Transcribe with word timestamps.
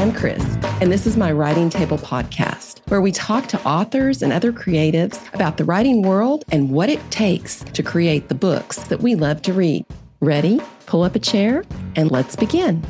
and 0.00 0.16
Chris, 0.16 0.42
and 0.80 0.90
this 0.90 1.06
is 1.06 1.18
my 1.18 1.30
Writing 1.30 1.68
Table 1.68 1.98
podcast, 1.98 2.80
where 2.88 3.02
we 3.02 3.12
talk 3.12 3.48
to 3.48 3.62
authors 3.68 4.22
and 4.22 4.32
other 4.32 4.50
creatives 4.50 5.20
about 5.34 5.58
the 5.58 5.64
writing 5.64 6.00
world 6.00 6.42
and 6.50 6.70
what 6.70 6.88
it 6.88 6.98
takes 7.10 7.62
to 7.64 7.82
create 7.82 8.30
the 8.30 8.34
books 8.34 8.78
that 8.84 9.02
we 9.02 9.14
love 9.14 9.42
to 9.42 9.52
read. 9.52 9.84
Ready? 10.20 10.58
Pull 10.86 11.02
up 11.02 11.16
a 11.16 11.18
chair 11.18 11.64
and 11.96 12.10
let's 12.10 12.34
begin. 12.34 12.82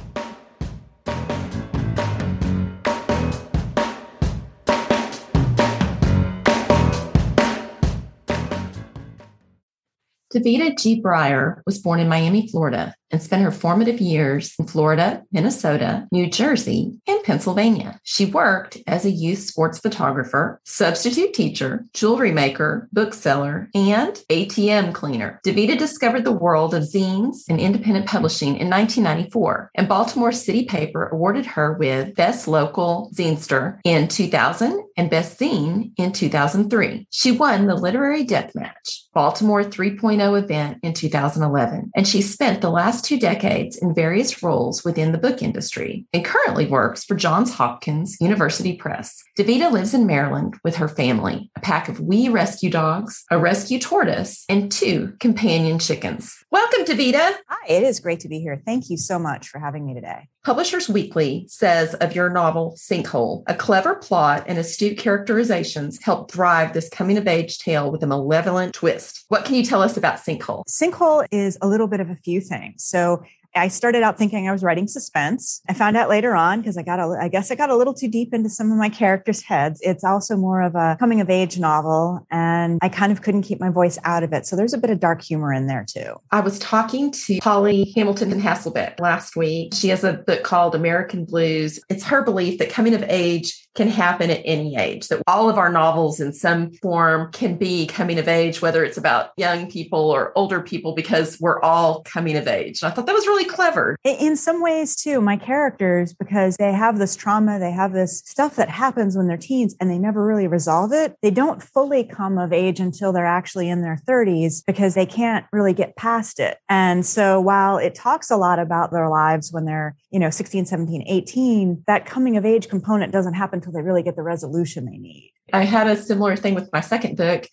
Davida 10.33 10.79
G. 10.79 11.03
Breier 11.03 11.61
was 11.67 11.81
born 11.81 11.99
in 11.99 12.09
Miami, 12.09 12.47
Florida, 12.47 12.95
and 13.11 13.23
spent 13.23 13.43
her 13.43 13.51
formative 13.51 14.01
years 14.01 14.55
in 14.59 14.67
Florida, 14.67 15.23
Minnesota, 15.33 16.07
New 16.13 16.29
Jersey, 16.29 16.99
and 17.07 17.23
Pennsylvania. 17.25 17.99
She 18.05 18.27
worked 18.27 18.79
as 18.87 19.05
a 19.05 19.11
youth 19.11 19.41
sports 19.41 19.79
photographer, 19.79 20.61
substitute 20.65 21.35
teacher, 21.35 21.87
jewelry 21.93 22.33
maker, 22.33 22.89
bookseller, 22.93 23.69
and 23.75 24.13
ATM 24.29 24.95
cleaner. 24.95 25.41
Davida 25.47 25.79
discovered 25.79 26.25
the 26.25 26.33
world 26.33 26.75
of 26.75 26.85
zines 26.85 27.45
and 27.49 27.61
independent 27.61 28.07
publishing 28.07 28.57
in 28.57 28.71
1994, 28.71 29.71
and 29.75 29.89
Baltimore 29.89 30.33
City 30.33 30.65
Paper 30.65 31.09
awarded 31.09 31.47
her 31.47 31.75
with 31.75 32.15
Best 32.15 32.49
Local 32.49 33.11
Zinester 33.15 33.79
in 33.85 34.09
2000 34.09 34.83
and 34.97 35.11
Best 35.11 35.39
Zine 35.39 35.93
in 35.97 36.13
2003. 36.13 37.07
She 37.11 37.33
won 37.33 37.67
the 37.67 37.75
Literary 37.75 38.25
Deathmatch 38.25 39.01
Baltimore 39.13 39.65
3.0 39.65 40.43
event 40.43 40.79
in 40.83 40.95
2011, 40.95 41.91
and 41.97 42.07
she 42.07 42.23
spent 42.23 42.61
the 42.61 42.71
last 42.71 43.00
two 43.03 43.19
decades 43.19 43.77
in 43.77 43.95
various 43.95 44.43
roles 44.43 44.85
within 44.85 45.13
the 45.13 45.19
book 45.19 45.43
industry 45.43 46.07
and 46.15 46.25
currently 46.25 46.67
works 46.67 47.05
for 47.05 47.15
Johns 47.15 47.53
Hopkins 47.53 48.17
University 48.21 48.75
Press. 48.77 49.23
Davida 49.39 49.71
lives 49.71 49.93
in 49.93 50.07
Maryland 50.07 50.57
with 50.65 50.77
her 50.77 50.89
family, 50.89 51.51
a 51.57 51.61
pack 51.61 51.89
of 51.89 52.01
wee 52.01 52.29
rescue 52.29 52.71
dogs, 52.71 53.25
a 53.31 53.39
rescue 53.39 53.79
tortoise, 53.79 54.45
and 54.49 54.73
two 54.73 55.13
companion 55.21 55.79
chickens. 55.79 56.43
Welcome, 56.51 56.87
Davida. 56.87 57.35
Hi, 57.49 57.67
it 57.69 57.83
is 57.83 58.01
great 58.01 58.21
to 58.21 58.29
be 58.29 58.41
here. 58.41 58.63
Thank 58.65 58.89
you 58.89 58.97
so 58.97 59.19
much 59.19 59.49
for 59.49 59.59
having 59.59 59.85
me 59.85 59.93
today. 59.93 60.30
Publishers 60.43 60.89
Weekly 60.89 61.45
says 61.49 61.93
of 61.97 62.15
your 62.15 62.31
novel, 62.31 62.75
Sinkhole, 62.75 63.43
a 63.47 63.55
clever 63.55 63.97
plot 63.97 64.45
and 64.47 64.57
astute 64.57 64.97
characterizations 64.97 66.03
help 66.03 66.33
drive 66.33 66.73
this 66.73 66.89
coming 66.89 67.19
of 67.19 67.29
age 67.29 67.59
tale 67.59 67.91
with 67.91 68.03
a 68.03 68.07
malevolent 68.07 68.73
twist. 68.73 69.27
What 69.29 69.45
can 69.45 69.55
you 69.55 69.63
tell 69.63 69.83
us 69.83 69.99
about 69.99 70.17
Sinkhole? 70.17 70.65
Sinkhole 70.67 71.27
is 71.31 71.59
a 71.61 71.69
little 71.69 71.89
bit 71.89 72.01
of 72.01 72.09
a 72.09 72.17
few 72.17 72.41
things. 72.41 72.83
So 72.83 73.23
I 73.55 73.69
started 73.69 74.03
out 74.03 74.17
thinking 74.17 74.49
I 74.49 74.53
was 74.53 74.63
writing 74.63 74.87
suspense. 74.87 75.61
I 75.69 75.75
found 75.75 75.97
out 75.97 76.09
later 76.09 76.35
on 76.35 76.61
because 76.61 76.77
I 76.77 76.83
got 76.83 77.01
a, 77.01 77.17
I 77.21 77.29
guess 77.29 77.51
I 77.51 77.55
got 77.55 77.71
a 77.71 77.77
little 77.77 77.95
too 77.95 78.09
deep 78.09 78.33
into 78.33 78.49
some 78.49 78.71
of 78.71 78.79
my 78.79 78.89
characters' 78.89 79.43
heads. 79.43 79.81
It's 79.83 80.05
also 80.05 80.37
more 80.37 80.63
of 80.63 80.75
a 80.75 80.97
coming 81.01 81.21
of 81.21 81.29
age 81.29 81.59
novel, 81.59 82.27
and 82.31 82.79
I 82.83 82.89
kind 82.89 83.11
of 83.11 83.23
couldn't 83.23 83.43
keep 83.43 83.61
my 83.61 83.71
voice 83.71 83.99
out 84.05 84.23
of 84.23 84.33
it. 84.33 84.47
So 84.47 84.57
there's 84.57 84.75
a 84.75 84.79
bit 84.79 84.91
of 84.91 85.01
dark 85.01 85.23
humor 85.23 85.53
in 85.53 85.67
there 85.67 85.85
too. 85.89 86.15
I 86.31 86.41
was 86.41 86.59
talking 86.59 87.11
to 87.11 87.39
Holly 87.39 87.93
Hamilton 87.97 88.33
and 88.33 88.41
Hasselbeck 88.41 89.01
last 89.01 89.37
week. 89.37 89.75
She 89.75 89.89
has 89.89 90.05
a 90.05 90.15
book 90.15 90.43
called 90.43 90.75
American 90.75 91.25
Blues. 91.25 91.81
It's 91.89 92.05
her 92.05 92.23
belief 92.23 92.59
that 92.59 92.71
coming 92.71 92.95
of 92.95 93.05
age 93.09 93.69
can 93.77 93.89
happen 93.89 94.31
at 94.31 94.43
any 94.45 94.77
age, 94.77 95.09
that 95.09 95.23
all 95.27 95.49
of 95.49 95.57
our 95.57 95.71
novels 95.71 96.21
in 96.21 96.33
some 96.33 96.73
form 96.83 97.31
can 97.33 97.57
be 97.57 97.87
coming 97.87 98.19
of 98.19 98.27
age, 98.27 98.61
whether 98.61 98.85
it's 98.85 98.99
about 98.99 99.31
young 99.37 99.71
people 99.71 100.11
or 100.11 100.33
older 100.37 100.61
people, 100.61 100.93
because 100.93 101.39
we're 101.41 101.61
all 101.63 102.03
coming 102.03 102.37
of 102.37 102.49
age. 102.49 102.83
And 102.83 102.91
I 102.91 102.95
thought 102.95 103.07
that 103.07 103.15
was 103.15 103.27
really 103.27 103.40
clever. 103.45 103.97
In 104.05 104.37
some 104.37 104.63
ways, 104.63 104.97
too, 104.97 105.21
my 105.21 105.37
characters, 105.37 106.13
because 106.13 106.57
they 106.57 106.73
have 106.73 106.99
this 106.99 107.17
trauma, 107.17 107.59
they 107.59 107.73
have 107.73 107.93
this 107.93 108.19
stuff 108.27 108.57
that 108.57 108.69
happens 108.69 109.17
when 109.17 109.27
they're 109.27 109.37
teens 109.37 109.75
and 109.81 109.91
they 109.91 109.99
never 109.99 110.25
really 110.25 110.47
resolve 110.47 110.93
it, 110.93 111.17
they 111.23 111.31
don't 111.31 111.63
fully 111.63 112.05
come 112.05 112.39
of 112.39 112.53
age 112.53 112.81
until 112.81 113.13
they're 113.13 113.27
actually 113.27 113.69
in 113.69 113.83
their 113.83 113.99
30s 114.09 114.65
because 114.67 114.95
they 114.95 115.07
can't 115.07 115.47
really 115.53 115.73
get 115.73 115.97
past 115.97 116.41
it. 116.41 116.59
And 116.69 117.05
so 117.05 117.41
while 117.41 117.79
it 117.79 117.95
talks 117.95 118.31
a 118.31 118.37
lot 118.37 118.59
about 118.59 118.91
their 118.91 119.09
lives 119.09 119.53
when 119.53 119.65
they're, 119.65 119.97
you 120.11 120.19
know, 120.19 120.31
16, 120.31 120.67
17, 120.67 121.05
18, 121.07 121.85
that 121.87 122.07
coming 122.07 122.37
of 122.37 122.45
age 122.45 122.69
component 122.69 123.13
doesn't 123.13 123.35
happen 123.35 123.59
until 123.59 123.73
they 123.73 123.83
really 123.83 124.03
get 124.03 124.17
the 124.17 124.23
resolution 124.23 124.87
they 124.87 124.99
need. 124.99 125.33
I 125.53 125.65
had 125.65 125.87
a 125.87 125.97
similar 125.97 126.37
thing 126.37 126.55
with 126.55 126.73
my 126.73 126.81
second 126.81 127.17
book. 127.17 127.47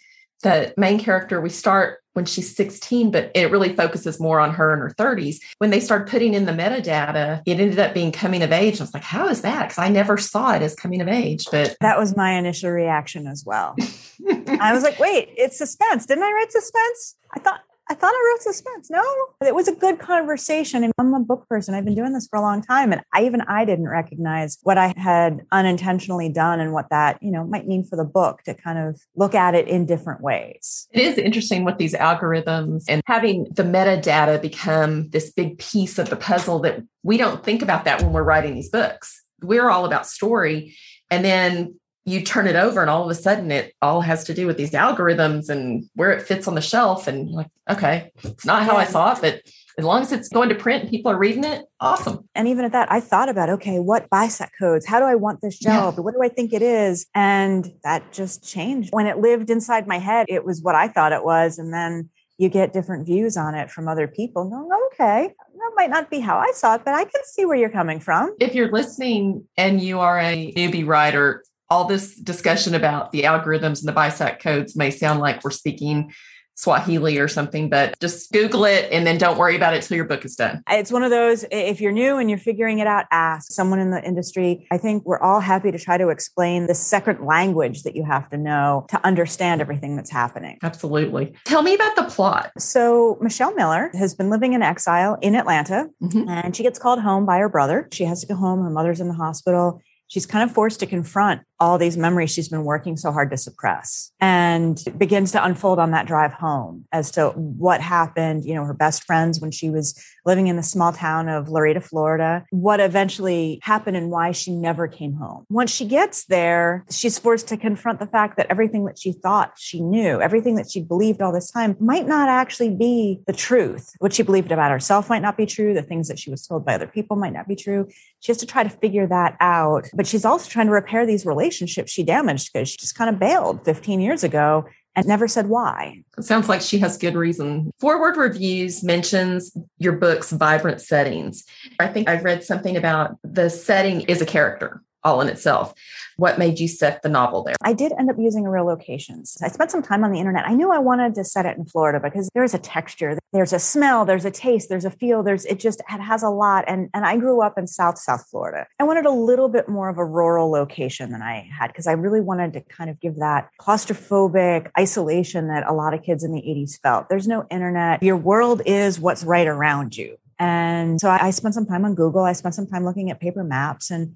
The 0.44 0.74
main 0.78 1.00
character, 1.00 1.42
we 1.42 1.50
start 1.50 2.00
when 2.14 2.26
she's 2.26 2.56
16, 2.56 3.12
but 3.12 3.32
it 3.36 3.52
really 3.52 3.76
focuses 3.76 4.20
more 4.20 4.40
on 4.40 4.52
her 4.54 4.74
in 4.74 4.80
her 4.80 4.90
30s. 4.98 5.38
When 5.60 5.70
they 5.70 5.80
started 5.80 6.08
putting 6.08 6.34
in 6.34 6.46
the 6.46 6.52
metadata, 6.52 7.44
it 7.46 7.60
ended 7.60 7.78
up 7.78 7.94
being 7.94 8.12
coming 8.12 8.42
of 8.42 8.52
age. 8.52 8.80
I 8.80 8.84
was 8.84 8.94
like, 8.94 9.04
how 9.04 9.28
is 9.28 9.42
that? 9.42 9.70
Because 9.70 9.78
I 9.78 9.90
never 9.90 10.18
saw 10.18 10.54
it 10.56 10.64
as 10.64 10.74
coming 10.74 11.00
of 11.00 11.08
age. 11.08 11.46
But 11.52 11.78
that 11.80 12.00
was 12.00 12.18
my 12.18 12.32
initial 12.32 12.72
reaction 12.72 13.28
as 13.28 13.44
well. 13.46 13.76
I 14.60 14.74
was 14.74 14.82
like, 14.82 15.00
wait, 15.00 15.30
it's 15.38 15.60
suspense. 15.60 16.08
Didn't 16.08 16.24
I 16.24 16.32
write 16.32 16.52
suspense? 16.52 17.16
I 17.36 17.40
thought 17.40 17.62
I 17.90 17.94
thought 17.94 18.14
I 18.14 18.32
wrote 18.34 18.42
suspense. 18.42 18.90
No, 18.90 19.04
it 19.46 19.56
was 19.56 19.68
a 19.68 19.76
good 19.76 20.00
conversation. 20.00 20.84
And 20.84 20.94
I'm 20.98 21.14
a 21.14 21.20
book 21.20 21.48
person. 21.48 21.74
I've 21.74 21.86
been 21.86 21.96
doing 21.96 22.14
this 22.14 22.28
for 22.28 22.38
a 22.38 22.42
long 22.42 22.62
time. 22.62 22.92
And 22.92 23.02
I 23.14 23.26
even 23.26 23.42
I 23.42 23.66
didn't 23.66 23.88
recognize 23.88 24.58
what 24.64 24.78
I 24.78 24.94
had 24.98 25.46
unintentionally 25.52 26.30
done 26.30 26.60
and 26.60 26.74
what 26.74 26.90
that, 26.90 27.22
you 27.22 27.32
know, 27.32 27.46
might 27.46 27.68
mean 27.68 27.84
for 27.84 27.96
the 27.96 28.04
book 28.04 28.44
to 28.44 28.54
kind 28.54 28.78
of 28.78 29.02
look 29.16 29.36
at 29.36 29.56
it 29.56 29.68
in 29.68 29.86
different 29.86 30.22
ways. 30.22 30.88
It 30.92 31.02
is 31.02 31.18
interesting 31.18 31.64
with 31.64 31.78
these 31.78 31.94
algorithms 31.94 32.86
and 32.88 33.02
having 33.06 33.46
the 33.46 33.64
metadata 33.64 34.42
become 34.42 35.10
this 35.10 35.32
big 35.32 35.58
piece 35.58 35.98
of 35.98 36.10
the 36.10 36.16
puzzle 36.16 36.60
that 36.60 36.84
we 37.04 37.18
don't 37.18 37.44
think 37.44 37.62
about 37.62 37.86
that 37.86 38.02
when 38.02 38.12
we're 38.12 38.24
writing 38.24 38.54
these 38.54 38.70
books. 38.70 39.24
We're 39.42 39.70
all 39.70 39.86
about 39.86 40.08
story. 40.08 40.76
And 41.10 41.24
then 41.24 41.80
you 42.08 42.24
turn 42.24 42.48
it 42.48 42.56
over 42.56 42.80
and 42.80 42.90
all 42.90 43.04
of 43.04 43.10
a 43.10 43.16
sudden 43.16 43.52
it 43.52 43.76
all 43.82 44.00
has 44.00 44.24
to 44.24 44.34
do 44.34 44.48
with 44.48 44.56
these 44.56 44.72
algorithms 44.72 45.50
and 45.50 45.84
where 45.94 46.12
it 46.12 46.22
fits 46.22 46.48
on 46.48 46.56
the 46.56 46.62
shelf. 46.62 47.06
And 47.06 47.30
like 47.30 47.48
okay 47.70 48.12
it's 48.24 48.46
not 48.46 48.64
how 48.64 48.78
i 48.78 48.86
saw 48.86 49.12
it 49.12 49.20
but 49.22 49.42
as 49.78 49.84
long 49.84 50.02
as 50.02 50.14
it's 50.14 50.30
going 50.30 50.48
to 50.48 50.56
print 50.56 50.84
and 50.84 50.90
people 50.90 51.12
are 51.12 51.18
reading 51.18 51.44
it 51.44 51.66
awesome. 51.82 52.28
And 52.34 52.48
even 52.48 52.64
at 52.64 52.72
that 52.72 52.90
i 52.90 53.02
thought 53.02 53.28
about 53.28 53.50
okay 53.50 53.80
what 53.80 54.10
BISAC 54.10 54.50
codes? 54.58 54.86
How 54.86 55.00
do 55.00 55.06
i 55.06 55.16
want 55.16 55.42
this 55.42 55.58
shelved 55.58 55.98
yeah. 55.98 56.04
what 56.04 56.14
do 56.14 56.24
i 56.24 56.30
think 56.30 56.54
it 56.54 56.62
is? 56.62 57.06
And 57.14 57.72
that 57.84 58.14
just 58.14 58.44
changed. 58.48 58.90
When 58.94 59.06
it 59.06 59.18
lived 59.18 59.50
inside 59.50 59.86
my 59.86 60.00
head 60.00 60.28
it 60.30 60.46
was 60.46 60.62
what 60.62 60.76
i 60.76 60.88
thought 60.88 61.12
it 61.12 61.26
was. 61.26 61.60
And 61.60 61.74
then 61.74 62.10
you 62.38 62.50
get 62.50 62.72
different 62.72 63.06
views 63.06 63.36
on 63.36 63.54
it 63.54 63.70
from 63.70 63.90
other 63.90 64.08
people. 64.08 64.50
No 64.50 64.80
okay 64.94 65.34
that 65.58 65.72
might 65.76 65.90
not 65.90 66.10
be 66.10 66.20
how 66.20 66.38
I 66.38 66.52
saw 66.54 66.76
it, 66.76 66.82
but 66.86 66.94
I 66.94 67.04
can 67.04 67.22
see 67.26 67.46
where 67.46 67.58
you're 67.58 67.70
coming 67.70 68.00
from. 68.00 68.36
If 68.40 68.54
you're 68.54 68.72
listening 68.72 69.44
and 69.58 69.82
you 69.82 70.00
are 70.00 70.20
a 70.20 70.54
newbie 70.54 70.88
writer, 70.88 71.44
all 71.70 71.86
this 71.86 72.16
discussion 72.16 72.76
about 72.76 73.12
the 73.12 73.24
algorithms 73.24 73.80
and 73.80 73.88
the 73.88 73.94
BISAC 73.94 74.40
codes 74.40 74.76
may 74.76 74.92
sound 74.92 75.20
like 75.20 75.44
we're 75.44 75.52
speaking 75.52 76.14
Swahili 76.58 77.20
or 77.20 77.28
something, 77.28 77.70
but 77.70 77.98
just 78.00 78.32
Google 78.32 78.66
it 78.66 78.92
and 78.92 79.06
then 79.06 79.20
don't 79.20 79.38
worry 79.38 79.56
about 79.56 79.76
it 79.76 79.84
till 79.84 79.96
your 79.96 80.06
book 80.06 80.26
is 80.26 80.36
done. 80.36 80.64
It's 80.68 80.92
one 80.92 81.04
of 81.04 81.12
those, 81.12 81.46
if 81.52 81.80
you're 81.80 81.92
new 81.92 82.18
and 82.18 82.32
you're 82.32 82.40
figuring 82.40 82.80
it 82.80 82.88
out, 82.88 83.06
ask 83.12 83.52
someone 83.52 83.78
in 83.78 83.92
the 83.92 84.04
industry. 84.04 84.68
I 84.72 84.80
think 84.80 85.06
we're 85.06 85.20
all 85.20 85.40
happy 85.40 85.72
to 85.72 85.78
try 85.78 86.00
to 86.00 86.10
explain 86.10 86.66
the 86.66 86.74
second 86.74 87.24
language 87.24 87.84
that 87.84 87.96
you 87.96 88.04
have 88.04 88.28
to 88.30 88.38
know 88.38 88.88
to 88.90 89.06
understand 89.06 89.62
everything 89.62 89.96
that's 89.96 90.10
happening. 90.10 90.58
Absolutely. 90.64 91.36
Tell 91.46 91.62
me 91.62 91.76
about 91.76 91.96
the 91.96 92.06
plot. 92.06 92.52
So, 92.58 93.20
Michelle 93.22 93.54
Miller 93.54 93.92
has 93.94 94.16
been 94.16 94.32
living 94.32 94.54
in 94.54 94.64
exile 94.64 95.18
in 95.22 95.36
Atlanta 95.36 95.90
mm-hmm. 96.02 96.28
and 96.28 96.56
she 96.56 96.64
gets 96.64 96.80
called 96.80 97.02
home 97.02 97.28
by 97.28 97.38
her 97.38 97.50
brother. 97.50 97.88
She 97.92 98.06
has 98.06 98.22
to 98.22 98.28
go 98.28 98.36
home. 98.36 98.64
Her 98.64 98.72
mother's 98.72 99.00
in 99.00 99.10
the 99.10 99.14
hospital 99.14 99.80
she's 100.08 100.26
kind 100.26 100.50
of 100.50 100.54
forced 100.54 100.80
to 100.80 100.86
confront 100.86 101.42
all 101.60 101.78
these 101.78 101.98
memories 101.98 102.32
she's 102.32 102.50
been 102.50 102.64
working 102.64 102.96
so 102.96 103.12
hard 103.12 103.32
to 103.32 103.38
suppress 103.38 104.12
and 104.20 104.84
begins 104.98 105.32
to 105.32 105.44
unfold 105.44 105.80
on 105.80 105.92
that 105.92 106.06
drive 106.06 106.34
home 106.34 106.86
as 106.92 107.12
to 107.12 107.30
what 107.30 107.82
happened 107.82 108.46
you 108.46 108.54
know 108.54 108.64
her 108.64 108.74
best 108.74 109.04
friends 109.04 109.40
when 109.40 109.52
she 109.52 109.70
was 109.70 110.00
living 110.26 110.48
in 110.48 110.56
the 110.56 110.64
small 110.64 110.94
town 110.94 111.28
of 111.28 111.50
Lorida 111.50 111.82
Florida 111.82 112.46
what 112.52 112.80
eventually 112.80 113.60
happened 113.64 113.98
and 113.98 114.12
why 114.12 114.32
she 114.32 114.52
never 114.52 114.88
came 114.88 115.14
home. 115.14 115.46
Once 115.50 115.72
she 115.72 115.86
gets 115.86 116.26
there 116.26 116.86
she's 116.90 117.18
forced 117.18 117.48
to 117.48 117.58
confront 117.58 118.00
the 118.00 118.08
fact 118.08 118.38
that 118.38 118.48
everything 118.50 118.86
that 118.86 119.00
she 119.00 119.12
thought 119.12 119.54
she 119.58 119.80
knew 119.80 120.22
everything 120.22 120.56
that 120.56 120.70
she 120.70 120.82
believed 120.82 121.22
all 121.22 121.32
this 121.32 121.52
time 121.52 121.76
might 121.80 122.08
not 122.08 122.30
actually 122.30 122.74
be 122.76 123.20
the 123.26 123.34
truth. 123.34 123.94
What 124.00 124.14
she 124.14 124.24
believed 124.24 124.52
about 124.52 124.72
herself 124.72 125.10
might 125.10 125.22
not 125.22 125.38
be 125.38 125.46
true. 125.46 125.74
The 125.74 125.82
things 125.82 126.08
that 126.08 126.20
she 126.20 126.30
was 126.30 126.46
told 126.46 126.66
by 126.66 126.76
other 126.76 126.88
people 126.88 127.16
might 127.18 127.34
not 127.34 127.48
be 127.48 127.56
true. 127.56 127.88
She 128.20 128.32
has 128.32 128.38
to 128.38 128.46
try 128.46 128.64
to 128.64 128.70
figure 128.70 129.08
that 129.08 129.38
out 129.40 129.88
but 129.94 130.06
she's 130.06 130.26
also 130.26 130.50
trying 130.50 130.68
to 130.68 130.72
repair 130.72 131.06
these 131.06 131.26
relationships 131.26 131.47
she 131.54 132.04
damaged 132.04 132.52
because 132.52 132.70
she 132.70 132.78
just 132.78 132.96
kind 132.96 133.10
of 133.10 133.20
bailed 133.20 133.64
15 133.66 134.00
years 134.00 134.24
ago 134.24 134.66
and 134.96 135.06
never 135.06 135.28
said 135.28 135.48
why. 135.48 136.04
It 136.18 136.24
sounds 136.24 136.50
like 136.50 136.62
she 136.62 136.80
has 136.80 136.98
good 136.98 137.16
reason. 137.16 137.72
Forward 137.80 138.18
Reviews 138.18 138.84
mentions 138.84 139.56
your 139.78 139.94
book's 139.94 140.32
vibrant 140.32 140.82
settings. 140.82 141.44
I 141.80 141.88
think 141.88 142.10
I've 142.10 142.24
read 142.24 142.44
something 142.44 142.76
about 142.76 143.18
the 143.24 143.50
setting 143.50 144.02
is 144.02 144.22
a 144.22 144.26
character. 144.26 144.82
All 145.04 145.22
in 145.22 145.30
itself. 145.30 145.74
What 146.18 146.40
made 146.40 146.60
you 146.60 146.68
set 146.68 147.02
the 147.04 147.10
novel 147.10 147.44
there? 147.44 147.56
I 147.62 147.74
did 147.74 147.92
end 147.98 148.10
up 148.10 148.18
using 148.20 148.44
real 148.44 148.66
locations. 148.66 149.38
I 149.42 149.50
spent 149.50 149.72
some 149.72 149.84
time 149.84 150.04
on 150.04 150.12
the 150.12 150.20
internet. 150.20 150.48
I 150.48 150.54
knew 150.54 150.72
I 150.72 150.80
wanted 150.80 151.14
to 151.16 151.24
set 151.24 151.46
it 151.46 151.58
in 151.58 151.66
Florida 151.66 152.00
because 152.00 152.30
there's 152.34 152.54
a 152.54 152.60
texture, 152.60 153.18
there's 153.34 153.54
a 153.54 153.60
smell, 153.60 154.06
there's 154.06 154.26
a 154.26 154.32
taste, 154.32 154.70
there's 154.70 154.86
a 154.86 154.92
feel, 154.92 155.22
there's 155.22 155.46
it 155.46 155.60
just 155.60 155.82
it 155.82 156.02
has 156.02 156.24
a 156.24 156.30
lot. 156.30 156.66
And 156.68 156.90
and 156.94 157.06
I 157.06 157.18
grew 157.18 157.42
up 157.42 157.58
in 157.58 157.68
South 157.68 158.00
South 158.00 158.26
Florida. 158.30 158.66
I 158.80 158.84
wanted 158.84 159.06
a 159.06 159.12
little 159.12 159.50
bit 159.50 159.70
more 159.70 159.90
of 159.90 159.98
a 159.98 160.06
rural 160.06 160.50
location 160.50 161.12
than 161.12 161.22
I 161.22 161.50
had 161.58 161.68
because 161.68 161.88
I 161.88 161.94
really 161.94 162.22
wanted 162.22 162.54
to 162.54 162.62
kind 162.62 162.90
of 162.90 163.00
give 163.00 163.18
that 163.18 163.50
claustrophobic 163.62 164.72
isolation 164.78 165.48
that 165.50 165.68
a 165.68 165.74
lot 165.74 165.94
of 165.94 166.02
kids 166.04 166.24
in 166.24 166.32
the 166.32 166.42
80s 166.42 166.80
felt. 166.82 167.10
There's 167.10 167.28
no 167.28 167.46
internet. 167.52 168.02
Your 168.02 168.18
world 168.18 168.62
is 168.66 169.00
what's 169.00 169.24
right 169.24 169.48
around 169.48 169.96
you. 169.96 170.18
And 170.40 171.00
so 171.02 171.10
I 171.10 171.32
spent 171.32 171.56
some 171.56 171.66
time 171.66 171.84
on 171.84 171.96
Google. 171.96 172.24
I 172.24 172.34
spent 172.34 172.54
some 172.54 172.68
time 172.68 172.86
looking 172.86 173.10
at 173.10 173.20
paper 173.20 173.44
maps 173.44 173.90
and 173.90 174.16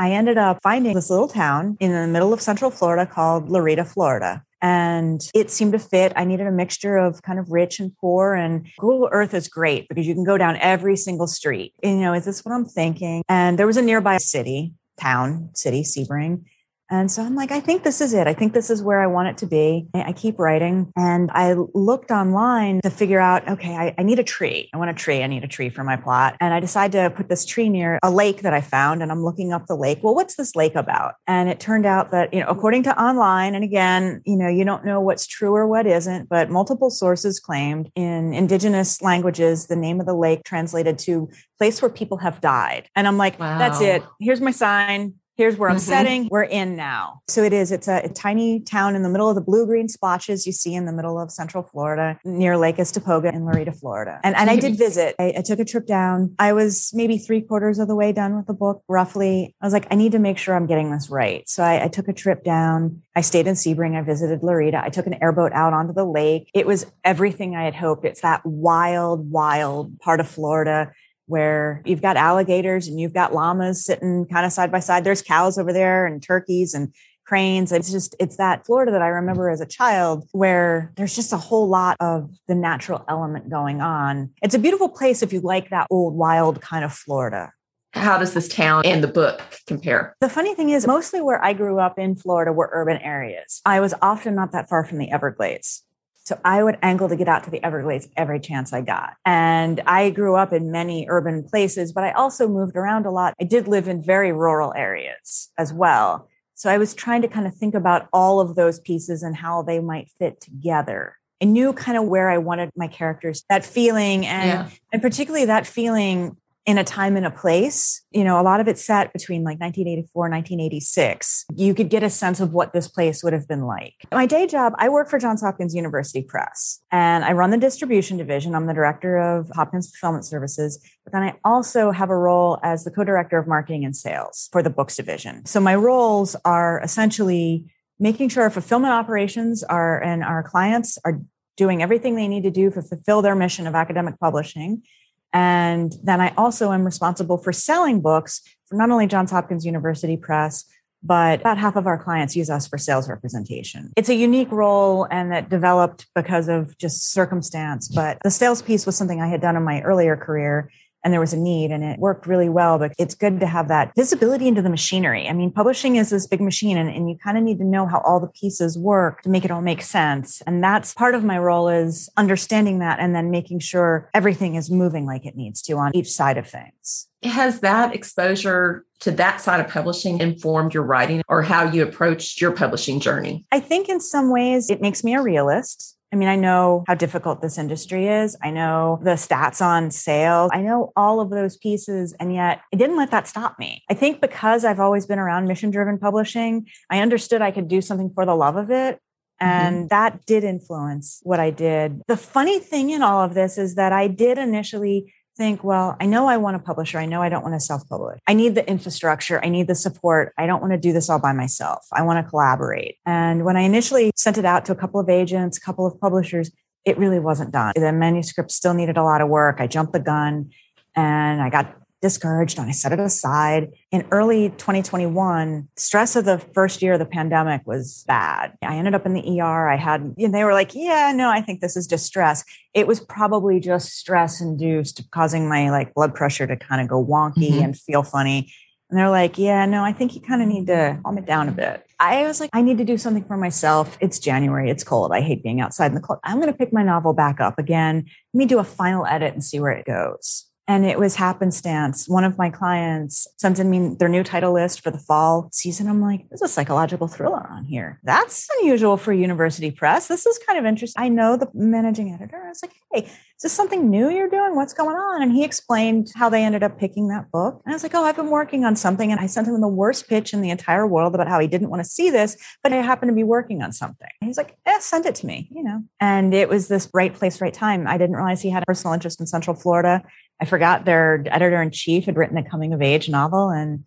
I 0.00 0.12
ended 0.12 0.38
up 0.38 0.60
finding 0.62 0.94
this 0.94 1.10
little 1.10 1.28
town 1.28 1.76
in 1.78 1.92
the 1.92 2.06
middle 2.06 2.32
of 2.32 2.40
central 2.40 2.70
Florida 2.70 3.04
called 3.04 3.50
Lorida, 3.50 3.84
Florida. 3.84 4.42
And 4.62 5.20
it 5.34 5.50
seemed 5.50 5.72
to 5.72 5.78
fit. 5.78 6.14
I 6.16 6.24
needed 6.24 6.46
a 6.46 6.50
mixture 6.50 6.96
of 6.96 7.20
kind 7.20 7.38
of 7.38 7.50
rich 7.50 7.78
and 7.80 7.94
poor. 8.00 8.32
And 8.32 8.66
Google 8.78 9.10
Earth 9.12 9.34
is 9.34 9.46
great 9.46 9.88
because 9.90 10.06
you 10.06 10.14
can 10.14 10.24
go 10.24 10.38
down 10.38 10.56
every 10.56 10.96
single 10.96 11.26
street. 11.26 11.74
And, 11.82 11.98
you 11.98 12.04
know, 12.06 12.14
is 12.14 12.24
this 12.24 12.42
what 12.46 12.54
I'm 12.54 12.64
thinking? 12.64 13.22
And 13.28 13.58
there 13.58 13.66
was 13.66 13.76
a 13.76 13.82
nearby 13.82 14.16
city, 14.16 14.72
town, 14.98 15.50
city, 15.52 15.82
Sebring. 15.82 16.44
And 16.90 17.10
so 17.10 17.22
I'm 17.22 17.36
like, 17.36 17.52
I 17.52 17.60
think 17.60 17.84
this 17.84 18.00
is 18.00 18.12
it. 18.12 18.26
I 18.26 18.34
think 18.34 18.52
this 18.52 18.68
is 18.68 18.82
where 18.82 19.00
I 19.00 19.06
want 19.06 19.28
it 19.28 19.38
to 19.38 19.46
be. 19.46 19.86
I 19.94 20.12
keep 20.12 20.38
writing 20.38 20.92
and 20.96 21.30
I 21.32 21.54
looked 21.74 22.10
online 22.10 22.80
to 22.82 22.90
figure 22.90 23.20
out, 23.20 23.48
okay, 23.48 23.76
I, 23.76 23.94
I, 23.96 24.02
need 24.02 24.18
a 24.18 24.24
tree. 24.24 24.68
I 24.74 24.76
want 24.76 24.90
a 24.90 24.94
tree. 24.94 25.22
I 25.22 25.28
need 25.28 25.44
a 25.44 25.48
tree 25.48 25.68
for 25.68 25.84
my 25.84 25.96
plot. 25.96 26.36
And 26.40 26.52
I 26.52 26.58
decided 26.58 27.00
to 27.00 27.10
put 27.10 27.28
this 27.28 27.44
tree 27.44 27.68
near 27.68 27.98
a 28.02 28.10
lake 28.10 28.42
that 28.42 28.52
I 28.52 28.60
found 28.60 29.02
and 29.02 29.12
I'm 29.12 29.22
looking 29.22 29.52
up 29.52 29.66
the 29.66 29.76
lake. 29.76 30.00
Well, 30.02 30.14
what's 30.16 30.34
this 30.34 30.56
lake 30.56 30.74
about? 30.74 31.14
And 31.28 31.48
it 31.48 31.60
turned 31.60 31.86
out 31.86 32.10
that, 32.10 32.34
you 32.34 32.40
know, 32.40 32.48
according 32.48 32.82
to 32.84 33.00
online, 33.00 33.54
and 33.54 33.62
again, 33.62 34.20
you 34.26 34.36
know, 34.36 34.48
you 34.48 34.64
don't 34.64 34.84
know 34.84 35.00
what's 35.00 35.26
true 35.26 35.54
or 35.54 35.68
what 35.68 35.86
isn't, 35.86 36.28
but 36.28 36.50
multiple 36.50 36.90
sources 36.90 37.38
claimed 37.38 37.90
in 37.94 38.34
indigenous 38.34 39.00
languages, 39.00 39.68
the 39.68 39.76
name 39.76 40.00
of 40.00 40.06
the 40.06 40.14
lake 40.14 40.42
translated 40.44 40.98
to 40.98 41.30
place 41.58 41.80
where 41.80 41.90
people 41.90 42.16
have 42.18 42.40
died. 42.40 42.88
And 42.96 43.06
I'm 43.06 43.16
like, 43.16 43.38
wow. 43.38 43.58
that's 43.58 43.80
it. 43.80 44.02
Here's 44.18 44.40
my 44.40 44.50
sign 44.50 45.19
Here's 45.40 45.56
where 45.56 45.70
I'm 45.70 45.76
mm-hmm. 45.76 45.88
setting. 45.88 46.28
We're 46.30 46.42
in 46.42 46.76
now. 46.76 47.22
So 47.26 47.42
it 47.42 47.54
is. 47.54 47.72
It's 47.72 47.88
a, 47.88 48.02
a, 48.04 48.10
tiny 48.10 48.60
town 48.60 48.94
in 48.94 49.02
the 49.02 49.08
middle 49.08 49.30
of 49.30 49.34
the 49.36 49.40
blue 49.40 49.64
green 49.64 49.88
splotches 49.88 50.46
you 50.46 50.52
see 50.52 50.74
in 50.74 50.84
the 50.84 50.92
middle 50.92 51.18
of 51.18 51.32
Central 51.32 51.62
Florida 51.62 52.18
near 52.26 52.58
Lake 52.58 52.76
Istokpoga 52.76 53.32
in 53.32 53.46
Lorida, 53.46 53.72
Florida. 53.72 54.20
And, 54.22 54.36
and 54.36 54.50
I 54.50 54.56
did 54.56 54.76
visit. 54.76 55.14
I, 55.18 55.32
I 55.38 55.40
took 55.40 55.58
a 55.58 55.64
trip 55.64 55.86
down. 55.86 56.34
I 56.38 56.52
was 56.52 56.90
maybe 56.92 57.16
three 57.16 57.40
quarters 57.40 57.78
of 57.78 57.88
the 57.88 57.94
way 57.94 58.12
done 58.12 58.36
with 58.36 58.48
the 58.48 58.52
book, 58.52 58.82
roughly. 58.86 59.56
I 59.62 59.66
was 59.66 59.72
like, 59.72 59.86
I 59.90 59.94
need 59.94 60.12
to 60.12 60.18
make 60.18 60.36
sure 60.36 60.54
I'm 60.54 60.66
getting 60.66 60.90
this 60.90 61.08
right. 61.08 61.48
So 61.48 61.62
I, 61.62 61.84
I 61.84 61.88
took 61.88 62.08
a 62.08 62.12
trip 62.12 62.44
down. 62.44 63.00
I 63.16 63.22
stayed 63.22 63.46
in 63.46 63.54
Sebring. 63.54 63.96
I 63.96 64.02
visited 64.02 64.42
Lorida. 64.42 64.82
I 64.84 64.90
took 64.90 65.06
an 65.06 65.16
airboat 65.22 65.52
out 65.54 65.72
onto 65.72 65.94
the 65.94 66.04
lake. 66.04 66.50
It 66.52 66.66
was 66.66 66.84
everything 67.02 67.56
I 67.56 67.64
had 67.64 67.74
hoped. 67.74 68.04
It's 68.04 68.20
that 68.20 68.44
wild, 68.44 69.30
wild 69.30 69.98
part 70.00 70.20
of 70.20 70.28
Florida 70.28 70.92
where 71.30 71.80
you've 71.86 72.02
got 72.02 72.16
alligators 72.16 72.88
and 72.88 73.00
you've 73.00 73.14
got 73.14 73.32
llamas 73.32 73.84
sitting 73.84 74.26
kind 74.26 74.44
of 74.44 74.52
side 74.52 74.70
by 74.70 74.80
side. 74.80 75.04
There's 75.04 75.22
cows 75.22 75.56
over 75.56 75.72
there 75.72 76.04
and 76.04 76.22
turkeys 76.22 76.74
and 76.74 76.92
cranes. 77.24 77.70
It's 77.70 77.92
just, 77.92 78.16
it's 78.18 78.36
that 78.38 78.66
Florida 78.66 78.90
that 78.90 79.02
I 79.02 79.06
remember 79.06 79.48
as 79.48 79.60
a 79.60 79.66
child 79.66 80.28
where 80.32 80.92
there's 80.96 81.14
just 81.14 81.32
a 81.32 81.36
whole 81.36 81.68
lot 81.68 81.96
of 82.00 82.28
the 82.48 82.56
natural 82.56 83.04
element 83.08 83.48
going 83.48 83.80
on. 83.80 84.30
It's 84.42 84.54
a 84.54 84.58
beautiful 84.58 84.88
place 84.88 85.22
if 85.22 85.32
you 85.32 85.40
like 85.40 85.70
that 85.70 85.86
old 85.90 86.14
wild 86.14 86.60
kind 86.60 86.84
of 86.84 86.92
Florida. 86.92 87.52
How 87.92 88.18
does 88.18 88.34
this 88.34 88.48
town 88.48 88.82
and 88.84 89.02
the 89.02 89.08
book 89.08 89.40
compare? 89.66 90.16
The 90.20 90.28
funny 90.28 90.54
thing 90.54 90.70
is, 90.70 90.86
mostly 90.86 91.20
where 91.20 91.44
I 91.44 91.52
grew 91.52 91.78
up 91.78 91.98
in 91.98 92.14
Florida 92.14 92.52
were 92.52 92.70
urban 92.72 92.98
areas. 92.98 93.60
I 93.64 93.80
was 93.80 93.94
often 94.00 94.34
not 94.34 94.52
that 94.52 94.68
far 94.68 94.84
from 94.84 94.98
the 94.98 95.10
Everglades. 95.10 95.84
So 96.30 96.38
I 96.44 96.62
would 96.62 96.78
angle 96.80 97.08
to 97.08 97.16
get 97.16 97.26
out 97.26 97.42
to 97.42 97.50
the 97.50 97.60
Everglades 97.64 98.06
every 98.16 98.38
chance 98.38 98.72
I 98.72 98.82
got. 98.82 99.16
And 99.26 99.80
I 99.84 100.10
grew 100.10 100.36
up 100.36 100.52
in 100.52 100.70
many 100.70 101.06
urban 101.08 101.42
places, 101.42 101.92
but 101.92 102.04
I 102.04 102.12
also 102.12 102.46
moved 102.46 102.76
around 102.76 103.04
a 103.04 103.10
lot. 103.10 103.34
I 103.40 103.44
did 103.44 103.66
live 103.66 103.88
in 103.88 104.00
very 104.00 104.30
rural 104.30 104.72
areas 104.74 105.50
as 105.58 105.72
well. 105.72 106.28
So 106.54 106.70
I 106.70 106.78
was 106.78 106.94
trying 106.94 107.22
to 107.22 107.28
kind 107.28 107.48
of 107.48 107.54
think 107.56 107.74
about 107.74 108.06
all 108.12 108.38
of 108.38 108.54
those 108.54 108.78
pieces 108.78 109.24
and 109.24 109.34
how 109.34 109.62
they 109.62 109.80
might 109.80 110.08
fit 110.20 110.40
together. 110.40 111.16
I 111.42 111.46
knew 111.46 111.72
kind 111.72 111.98
of 111.98 112.04
where 112.04 112.30
I 112.30 112.38
wanted 112.38 112.70
my 112.76 112.86
characters, 112.86 113.42
that 113.48 113.64
feeling 113.64 114.24
and 114.24 114.50
yeah. 114.50 114.68
and 114.92 115.02
particularly 115.02 115.46
that 115.46 115.66
feeling 115.66 116.36
in 116.66 116.78
a 116.78 116.84
time 116.84 117.16
and 117.16 117.26
a 117.26 117.30
place. 117.30 118.02
You 118.10 118.24
know, 118.24 118.40
a 118.40 118.42
lot 118.42 118.60
of 118.60 118.68
it 118.68 118.78
set 118.78 119.12
between 119.12 119.42
like 119.42 119.58
1984 119.60 120.28
1986. 120.28 121.46
You 121.56 121.74
could 121.74 121.88
get 121.88 122.02
a 122.02 122.10
sense 122.10 122.40
of 122.40 122.52
what 122.52 122.72
this 122.72 122.88
place 122.88 123.24
would 123.24 123.32
have 123.32 123.48
been 123.48 123.62
like. 123.62 123.94
My 124.12 124.26
day 124.26 124.46
job, 124.46 124.74
I 124.76 124.88
work 124.88 125.08
for 125.08 125.18
Johns 125.18 125.40
Hopkins 125.40 125.74
University 125.74 126.22
Press 126.22 126.80
and 126.92 127.24
I 127.24 127.32
run 127.32 127.50
the 127.50 127.58
distribution 127.58 128.16
division. 128.18 128.54
I'm 128.54 128.66
the 128.66 128.74
director 128.74 129.16
of 129.16 129.50
Hopkins 129.54 129.90
Fulfillment 129.90 130.24
Services, 130.24 130.78
but 131.04 131.12
then 131.12 131.22
I 131.22 131.34
also 131.44 131.90
have 131.90 132.10
a 132.10 132.16
role 132.16 132.58
as 132.62 132.84
the 132.84 132.90
co-director 132.90 133.38
of 133.38 133.46
marketing 133.46 133.84
and 133.84 133.96
sales 133.96 134.48
for 134.52 134.62
the 134.62 134.70
books 134.70 134.96
division. 134.96 135.46
So 135.46 135.60
my 135.60 135.74
roles 135.74 136.36
are 136.44 136.80
essentially 136.82 137.72
making 137.98 138.28
sure 138.28 138.42
our 138.42 138.50
fulfillment 138.50 138.92
operations 138.92 139.62
are 139.62 140.02
and 140.02 140.22
our 140.22 140.42
clients 140.42 140.98
are 141.04 141.20
doing 141.56 141.82
everything 141.82 142.16
they 142.16 142.28
need 142.28 142.42
to 142.42 142.50
do 142.50 142.70
to 142.70 142.80
fulfill 142.80 143.20
their 143.20 143.34
mission 143.34 143.66
of 143.66 143.74
academic 143.74 144.18
publishing 144.18 144.82
and 145.32 145.92
then 146.02 146.20
I 146.20 146.32
also 146.36 146.72
am 146.72 146.84
responsible 146.84 147.38
for 147.38 147.52
selling 147.52 148.00
books 148.00 148.42
for 148.66 148.76
not 148.76 148.90
only 148.90 149.06
Johns 149.06 149.30
Hopkins 149.30 149.64
University 149.64 150.16
Press, 150.16 150.64
but 151.02 151.40
about 151.40 151.58
half 151.58 151.76
of 151.76 151.86
our 151.86 152.02
clients 152.02 152.36
use 152.36 152.50
us 152.50 152.66
for 152.66 152.76
sales 152.76 153.08
representation. 153.08 153.90
It's 153.96 154.08
a 154.08 154.14
unique 154.14 154.50
role 154.50 155.06
and 155.10 155.32
that 155.32 155.48
developed 155.48 156.06
because 156.14 156.48
of 156.48 156.76
just 156.76 157.10
circumstance. 157.10 157.88
But 157.88 158.18
the 158.22 158.30
sales 158.30 158.60
piece 158.60 158.84
was 158.84 158.96
something 158.96 159.20
I 159.20 159.28
had 159.28 159.40
done 159.40 159.56
in 159.56 159.62
my 159.62 159.80
earlier 159.82 160.16
career 160.16 160.70
and 161.04 161.12
there 161.12 161.20
was 161.20 161.32
a 161.32 161.38
need 161.38 161.70
and 161.70 161.82
it 161.82 161.98
worked 161.98 162.26
really 162.26 162.48
well. 162.48 162.78
But 162.78 162.92
it's 162.98 163.14
good 163.14 163.40
to 163.40 163.46
have 163.46 163.68
that 163.68 163.92
visibility 163.96 164.48
into 164.48 164.62
the 164.62 164.70
machinery. 164.70 165.28
I 165.28 165.32
mean, 165.32 165.50
publishing 165.50 165.96
is 165.96 166.10
this 166.10 166.26
big 166.26 166.40
machine 166.40 166.76
and, 166.76 166.90
and 166.90 167.08
you 167.08 167.16
kind 167.16 167.38
of 167.38 167.44
need 167.44 167.58
to 167.58 167.64
know 167.64 167.86
how 167.86 168.00
all 168.00 168.20
the 168.20 168.28
pieces 168.28 168.78
work 168.78 169.22
to 169.22 169.28
make 169.28 169.44
it 169.44 169.50
all 169.50 169.62
make 169.62 169.82
sense. 169.82 170.42
And 170.46 170.62
that's 170.62 170.94
part 170.94 171.14
of 171.14 171.24
my 171.24 171.38
role 171.38 171.68
is 171.68 172.08
understanding 172.16 172.80
that 172.80 173.00
and 173.00 173.14
then 173.14 173.30
making 173.30 173.60
sure 173.60 174.08
everything 174.14 174.54
is 174.54 174.70
moving 174.70 175.06
like 175.06 175.26
it 175.26 175.36
needs 175.36 175.62
to 175.62 175.74
on 175.74 175.92
each 175.94 176.10
side 176.10 176.38
of 176.38 176.48
things. 176.48 177.06
Has 177.22 177.60
that 177.60 177.94
exposure 177.94 178.84
to 179.00 179.10
that 179.12 179.40
side 179.40 179.60
of 179.60 179.68
publishing 179.68 180.20
informed 180.20 180.72
your 180.74 180.82
writing 180.82 181.22
or 181.28 181.42
how 181.42 181.64
you 181.64 181.82
approached 181.82 182.40
your 182.40 182.52
publishing 182.52 183.00
journey? 183.00 183.44
I 183.52 183.60
think 183.60 183.88
in 183.88 184.00
some 184.00 184.30
ways 184.30 184.70
it 184.70 184.80
makes 184.80 185.04
me 185.04 185.14
a 185.14 185.22
realist. 185.22 185.96
I 186.12 186.16
mean, 186.16 186.28
I 186.28 186.36
know 186.36 186.84
how 186.88 186.94
difficult 186.94 187.40
this 187.40 187.56
industry 187.56 188.08
is. 188.08 188.36
I 188.42 188.50
know 188.50 188.98
the 189.02 189.10
stats 189.10 189.64
on 189.64 189.90
sales. 189.92 190.50
I 190.52 190.60
know 190.60 190.92
all 190.96 191.20
of 191.20 191.30
those 191.30 191.56
pieces. 191.56 192.14
And 192.18 192.34
yet 192.34 192.60
I 192.72 192.76
didn't 192.76 192.96
let 192.96 193.12
that 193.12 193.28
stop 193.28 193.58
me. 193.58 193.84
I 193.88 193.94
think 193.94 194.20
because 194.20 194.64
I've 194.64 194.80
always 194.80 195.06
been 195.06 195.20
around 195.20 195.46
mission 195.46 195.70
driven 195.70 195.98
publishing, 195.98 196.66
I 196.90 197.00
understood 197.00 197.42
I 197.42 197.52
could 197.52 197.68
do 197.68 197.80
something 197.80 198.10
for 198.12 198.26
the 198.26 198.34
love 198.34 198.56
of 198.56 198.70
it. 198.70 198.96
Mm-hmm. 199.40 199.46
And 199.46 199.76
mm-hmm. 199.76 199.86
that 199.88 200.26
did 200.26 200.42
influence 200.42 201.20
what 201.22 201.38
I 201.38 201.50
did. 201.50 202.02
The 202.08 202.16
funny 202.16 202.58
thing 202.58 202.90
in 202.90 203.02
all 203.02 203.22
of 203.22 203.34
this 203.34 203.56
is 203.56 203.76
that 203.76 203.92
I 203.92 204.08
did 204.08 204.36
initially 204.36 205.14
think, 205.36 205.64
well, 205.64 205.96
I 206.00 206.06
know 206.06 206.26
I 206.26 206.36
want 206.36 206.56
a 206.56 206.58
publisher. 206.58 206.98
I 206.98 207.06
know 207.06 207.22
I 207.22 207.28
don't 207.28 207.42
want 207.42 207.54
to 207.54 207.60
self 207.60 207.88
publish. 207.88 208.20
I 208.26 208.34
need 208.34 208.54
the 208.54 208.68
infrastructure. 208.68 209.42
I 209.44 209.48
need 209.48 209.66
the 209.66 209.74
support. 209.74 210.32
I 210.36 210.46
don't 210.46 210.60
want 210.60 210.72
to 210.72 210.78
do 210.78 210.92
this 210.92 211.08
all 211.08 211.18
by 211.18 211.32
myself. 211.32 211.86
I 211.92 212.02
want 212.02 212.24
to 212.24 212.28
collaborate. 212.28 212.96
And 213.06 213.44
when 213.44 213.56
I 213.56 213.62
initially 213.62 214.10
sent 214.16 214.38
it 214.38 214.44
out 214.44 214.64
to 214.66 214.72
a 214.72 214.76
couple 214.76 215.00
of 215.00 215.08
agents, 215.08 215.58
a 215.58 215.60
couple 215.60 215.86
of 215.86 215.98
publishers, 216.00 216.50
it 216.84 216.98
really 216.98 217.18
wasn't 217.18 217.52
done. 217.52 217.72
The 217.76 217.92
manuscript 217.92 218.50
still 218.50 218.74
needed 218.74 218.96
a 218.96 219.02
lot 219.02 219.20
of 219.20 219.28
work. 219.28 219.60
I 219.60 219.66
jumped 219.66 219.92
the 219.92 220.00
gun 220.00 220.50
and 220.96 221.40
I 221.40 221.50
got 221.50 221.79
discouraged 222.00 222.58
and 222.58 222.68
I 222.68 222.72
set 222.72 222.92
it 222.92 223.00
aside. 223.00 223.72
In 223.90 224.06
early 224.10 224.50
2021, 224.50 225.68
stress 225.76 226.16
of 226.16 226.24
the 226.24 226.38
first 226.38 226.82
year 226.82 226.94
of 226.94 226.98
the 226.98 227.06
pandemic 227.06 227.62
was 227.66 228.04
bad. 228.06 228.56
I 228.62 228.76
ended 228.76 228.94
up 228.94 229.06
in 229.06 229.14
the 229.14 229.40
ER. 229.40 229.68
I 229.68 229.76
had, 229.76 230.14
and 230.18 230.34
they 230.34 230.44
were 230.44 230.54
like, 230.54 230.74
yeah, 230.74 231.12
no, 231.14 231.28
I 231.28 231.42
think 231.42 231.60
this 231.60 231.76
is 231.76 231.86
just 231.86 232.06
stress. 232.06 232.44
It 232.74 232.86
was 232.86 233.00
probably 233.00 233.60
just 233.60 233.96
stress 233.96 234.40
induced, 234.40 235.10
causing 235.10 235.48
my 235.48 235.70
like 235.70 235.94
blood 235.94 236.14
pressure 236.14 236.46
to 236.46 236.56
kind 236.56 236.80
of 236.80 236.88
go 236.88 237.04
wonky 237.04 237.50
mm-hmm. 237.50 237.64
and 237.64 237.78
feel 237.78 238.02
funny. 238.02 238.52
And 238.90 238.98
they're 238.98 239.10
like, 239.10 239.38
yeah, 239.38 239.66
no, 239.66 239.84
I 239.84 239.92
think 239.92 240.16
you 240.16 240.20
kind 240.20 240.42
of 240.42 240.48
need 240.48 240.66
to 240.66 240.98
calm 241.04 241.16
it 241.16 241.24
down 241.24 241.48
a 241.48 241.52
bit. 241.52 241.86
I 242.00 242.22
was 242.22 242.40
like, 242.40 242.50
I 242.52 242.60
need 242.60 242.78
to 242.78 242.84
do 242.84 242.98
something 242.98 243.24
for 243.24 243.36
myself. 243.36 243.96
It's 244.00 244.18
January. 244.18 244.68
It's 244.68 244.82
cold. 244.82 245.12
I 245.12 245.20
hate 245.20 245.44
being 245.44 245.60
outside 245.60 245.86
in 245.86 245.94
the 245.94 246.00
cold. 246.00 246.18
I'm 246.24 246.40
going 246.40 246.50
to 246.50 246.58
pick 246.58 246.72
my 246.72 246.82
novel 246.82 247.12
back 247.12 247.40
up 247.40 247.58
again. 247.58 248.06
Let 248.34 248.38
me 248.38 248.46
do 248.46 248.58
a 248.58 248.64
final 248.64 249.06
edit 249.06 249.32
and 249.32 249.44
see 249.44 249.60
where 249.60 249.70
it 249.70 249.84
goes. 249.84 250.49
And 250.70 250.86
it 250.86 251.00
was 251.00 251.16
happenstance. 251.16 252.08
One 252.08 252.22
of 252.22 252.38
my 252.38 252.48
clients 252.48 253.26
sent 253.38 253.58
me 253.58 253.96
their 253.98 254.08
new 254.08 254.22
title 254.22 254.52
list 254.52 254.82
for 254.82 254.92
the 254.92 255.00
fall 255.00 255.48
season. 255.50 255.88
I'm 255.88 256.00
like, 256.00 256.28
there's 256.28 256.42
a 256.42 256.48
psychological 256.48 257.08
thriller 257.08 257.44
on 257.50 257.64
here. 257.64 257.98
That's 258.04 258.48
unusual 258.60 258.96
for 258.96 259.12
university 259.12 259.72
press. 259.72 260.06
This 260.06 260.26
is 260.26 260.38
kind 260.46 260.60
of 260.60 260.64
interesting. 260.64 261.02
I 261.02 261.08
know 261.08 261.36
the 261.36 261.48
managing 261.54 262.14
editor. 262.14 262.40
I 262.40 262.50
was 262.50 262.62
like, 262.62 262.70
hey, 262.92 263.00
is 263.40 263.42
this 263.42 263.52
something 263.52 263.90
new 263.90 264.10
you're 264.10 264.28
doing? 264.28 264.54
What's 264.54 264.72
going 264.72 264.94
on? 264.94 265.22
And 265.22 265.32
he 265.32 265.42
explained 265.42 266.12
how 266.14 266.30
they 266.30 266.44
ended 266.44 266.62
up 266.62 266.78
picking 266.78 267.08
that 267.08 267.32
book. 267.32 267.60
And 267.64 267.72
I 267.72 267.74
was 267.74 267.82
like, 267.82 267.96
oh, 267.96 268.04
I've 268.04 268.14
been 268.14 268.30
working 268.30 268.64
on 268.64 268.76
something. 268.76 269.10
And 269.10 269.20
I 269.20 269.26
sent 269.26 269.48
him 269.48 269.60
the 269.60 269.66
worst 269.66 270.08
pitch 270.08 270.32
in 270.32 270.40
the 270.40 270.50
entire 270.50 270.86
world 270.86 271.16
about 271.16 271.26
how 271.26 271.40
he 271.40 271.48
didn't 271.48 271.70
want 271.70 271.82
to 271.82 271.88
see 271.88 272.10
this, 272.10 272.36
but 272.62 272.72
I 272.72 272.76
happened 272.76 273.08
to 273.08 273.16
be 273.16 273.24
working 273.24 273.60
on 273.60 273.72
something. 273.72 274.08
And 274.20 274.28
he's 274.28 274.36
like, 274.36 274.56
eh, 274.66 274.78
send 274.78 275.04
it 275.06 275.16
to 275.16 275.26
me, 275.26 275.48
you 275.50 275.64
know. 275.64 275.82
And 275.98 276.32
it 276.32 276.48
was 276.48 276.68
this 276.68 276.88
right 276.94 277.12
place, 277.12 277.40
right 277.40 277.52
time. 277.52 277.88
I 277.88 277.98
didn't 277.98 278.14
realize 278.14 278.40
he 278.40 278.50
had 278.50 278.62
a 278.62 278.66
personal 278.66 278.94
interest 278.94 279.20
in 279.20 279.26
Central 279.26 279.56
Florida 279.56 280.04
I 280.40 280.46
forgot 280.46 280.84
their 280.84 281.22
editor 281.26 281.60
in 281.60 281.70
chief 281.70 282.06
had 282.06 282.16
written 282.16 282.38
a 282.38 282.48
coming 282.48 282.72
of 282.72 282.80
age 282.80 283.08
novel. 283.08 283.50
And 283.50 283.84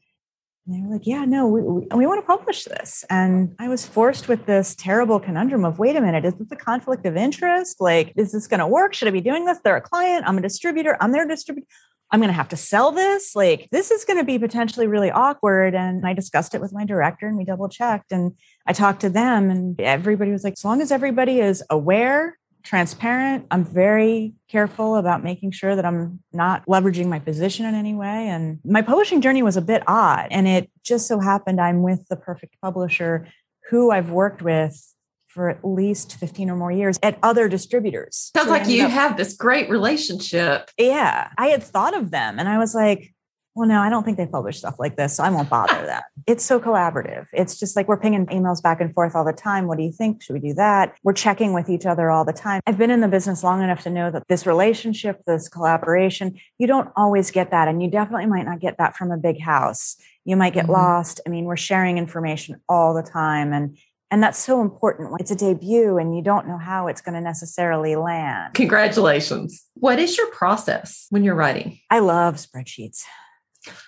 they 0.68 0.80
were 0.80 0.94
like, 0.94 1.06
yeah, 1.06 1.26
no, 1.26 1.48
we, 1.48 1.62
we, 1.62 1.88
we, 1.94 2.06
want 2.06 2.22
to 2.22 2.28
publish 2.28 2.64
this. 2.64 3.04
And 3.10 3.56
I 3.60 3.68
was 3.68 3.86
forced 3.86 4.28
with 4.28 4.46
this 4.46 4.76
terrible 4.76 5.20
conundrum 5.20 5.66
of 5.66 5.80
wait 5.80 5.96
a 5.96 6.02
minute, 6.02 6.24
is 6.24 6.36
this 6.36 6.52
a 6.52 6.56
conflict 6.56 7.06
of 7.06 7.18
interest? 7.18 7.82
Like, 7.82 8.14
is 8.16 8.32
this 8.32 8.48
going 8.48 8.60
to 8.60 8.68
work? 8.68 8.94
Should 8.94 9.08
I 9.08 9.12
be 9.12 9.20
doing 9.20 9.46
this? 9.46 9.58
They're 9.64 9.76
a 9.76 9.82
client. 9.82 10.26
I'm 10.26 10.38
a 10.38 10.42
distributor. 10.42 10.96
I'm 11.02 11.12
their 11.12 11.28
distributor. 11.28 11.68
I'm 12.12 12.20
going 12.20 12.30
to 12.30 12.34
have 12.34 12.50
to 12.50 12.58
sell 12.58 12.92
this. 12.92 13.36
Like, 13.36 13.68
this 13.72 13.90
is 13.90 14.06
going 14.06 14.20
to 14.20 14.24
be 14.24 14.38
potentially 14.38 14.86
really 14.86 15.10
awkward. 15.10 15.74
And 15.74 16.06
I 16.06 16.14
discussed 16.14 16.54
it 16.54 16.62
with 16.62 16.72
my 16.72 16.86
director 16.86 17.28
and 17.28 17.36
we 17.36 17.44
double 17.44 17.68
checked 17.68 18.12
and 18.12 18.34
I 18.68 18.74
talked 18.74 19.02
to 19.02 19.10
them 19.10 19.50
and 19.50 19.82
everybody 19.82 20.32
was 20.32 20.44
like, 20.44 20.54
as 20.54 20.64
long 20.64 20.80
as 20.80 20.92
everybody 20.92 21.40
is 21.40 21.64
aware 21.72 22.38
transparent. 22.64 23.46
I'm 23.52 23.66
very 23.66 24.34
careful 24.50 24.96
about 24.96 25.24
making 25.24 25.52
sure 25.52 25.76
that 25.76 25.86
I'm 25.86 26.20
not 26.32 26.66
leveraging 26.66 27.08
my 27.08 27.20
position 27.20 27.66
in 27.66 27.76
any 27.76 27.94
way. 27.94 28.28
And 28.30 28.60
my 28.64 28.82
publishing 28.82 29.22
journey 29.22 29.44
was 29.44 29.58
a 29.58 29.62
bit 29.62 29.84
odd. 29.86 30.28
And 30.32 30.48
it 30.48 30.72
just 30.84 31.08
so 31.08 31.20
happened 31.20 31.60
I'm 31.60 31.82
with 31.82 32.08
the 32.08 32.16
perfect 32.16 32.56
publisher 32.62 33.28
who 33.70 33.92
I've 33.92 34.12
worked 34.12 34.42
with 34.42 34.94
for 35.28 35.50
at 35.50 35.66
least 35.66 36.16
15 36.18 36.52
or 36.52 36.56
more 36.56 36.72
years 36.72 37.00
at 37.02 37.18
other 37.24 37.50
distributors. 37.50 38.32
Sounds 38.36 38.48
so 38.48 38.52
like 38.52 38.68
you 38.68 38.86
up, 38.86 38.92
have 38.92 39.18
this 39.18 39.36
great 39.36 39.68
relationship. 39.70 40.70
Yeah. 40.78 41.30
I 41.38 41.48
had 41.48 41.64
thought 41.64 41.98
of 41.98 42.12
them 42.12 42.38
and 42.38 42.48
I 42.48 42.60
was 42.60 42.76
like, 42.76 43.13
well, 43.56 43.68
no, 43.68 43.80
I 43.80 43.90
don't 43.90 44.04
think 44.04 44.18
they 44.18 44.26
publish 44.26 44.58
stuff 44.58 44.76
like 44.80 44.96
this, 44.96 45.16
so 45.16 45.24
I 45.24 45.30
won't 45.30 45.50
bother 45.50 45.74
that. 45.86 46.06
It's 46.28 46.44
so 46.44 46.60
collaborative. 46.60 47.28
It's 47.34 47.60
just 47.60 47.76
like 47.76 47.88
we're 47.88 48.00
pinging 48.00 48.26
emails 48.28 48.62
back 48.62 48.82
and 48.82 48.94
forth 48.94 49.16
all 49.16 49.24
the 49.24 49.34
time. 49.34 49.68
What 49.68 49.78
do 49.78 49.84
you 49.84 49.92
think? 49.92 50.24
Should 50.24 50.34
we 50.34 50.40
do 50.40 50.54
that? 50.56 50.96
We're 51.04 51.14
checking 51.14 51.54
with 51.54 51.70
each 51.70 51.86
other 51.86 52.10
all 52.10 52.26
the 52.26 52.34
time. 52.34 52.62
I've 52.66 52.78
been 52.78 52.92
in 52.92 53.02
the 53.02 53.08
business 53.08 53.44
long 53.44 53.62
enough 53.62 53.84
to 53.84 53.90
know 53.90 54.10
that 54.12 54.28
this 54.28 54.46
relationship, 54.46 55.22
this 55.26 55.48
collaboration, 55.48 56.40
you 56.58 56.68
don't 56.68 56.90
always 56.96 57.30
get 57.32 57.52
that. 57.52 57.68
And 57.68 57.82
you 57.84 57.90
definitely 57.90 58.26
might 58.26 58.46
not 58.46 58.60
get 58.60 58.78
that 58.78 58.96
from 58.96 59.12
a 59.12 59.18
big 59.18 59.40
house. 59.40 59.98
You 60.26 60.36
might 60.36 60.54
get 60.54 60.64
mm-hmm. 60.64 60.74
lost. 60.74 61.22
I 61.26 61.30
mean, 61.30 61.46
we're 61.46 61.58
sharing 61.58 61.98
information 61.98 62.60
all 62.68 62.94
the 62.94 63.04
time. 63.04 63.54
And 63.54 63.78
and 64.14 64.22
that's 64.22 64.38
so 64.38 64.62
important. 64.62 65.10
It's 65.20 65.32
a 65.32 65.36
debut 65.36 65.98
and 65.98 66.16
you 66.16 66.22
don't 66.22 66.48
know 66.48 66.60
how 66.60 66.86
it's 66.86 67.02
going 67.02 67.16
to 67.16 67.22
necessarily 67.22 67.96
land. 67.96 68.54
Congratulations. 68.54 69.66
What 69.74 69.98
is 69.98 70.20
your 70.20 70.28
process 70.28 71.08
when 71.10 71.24
you're 71.24 71.34
writing? 71.34 71.80
I 71.90 71.98
love 71.98 72.36
spreadsheets. 72.36 73.06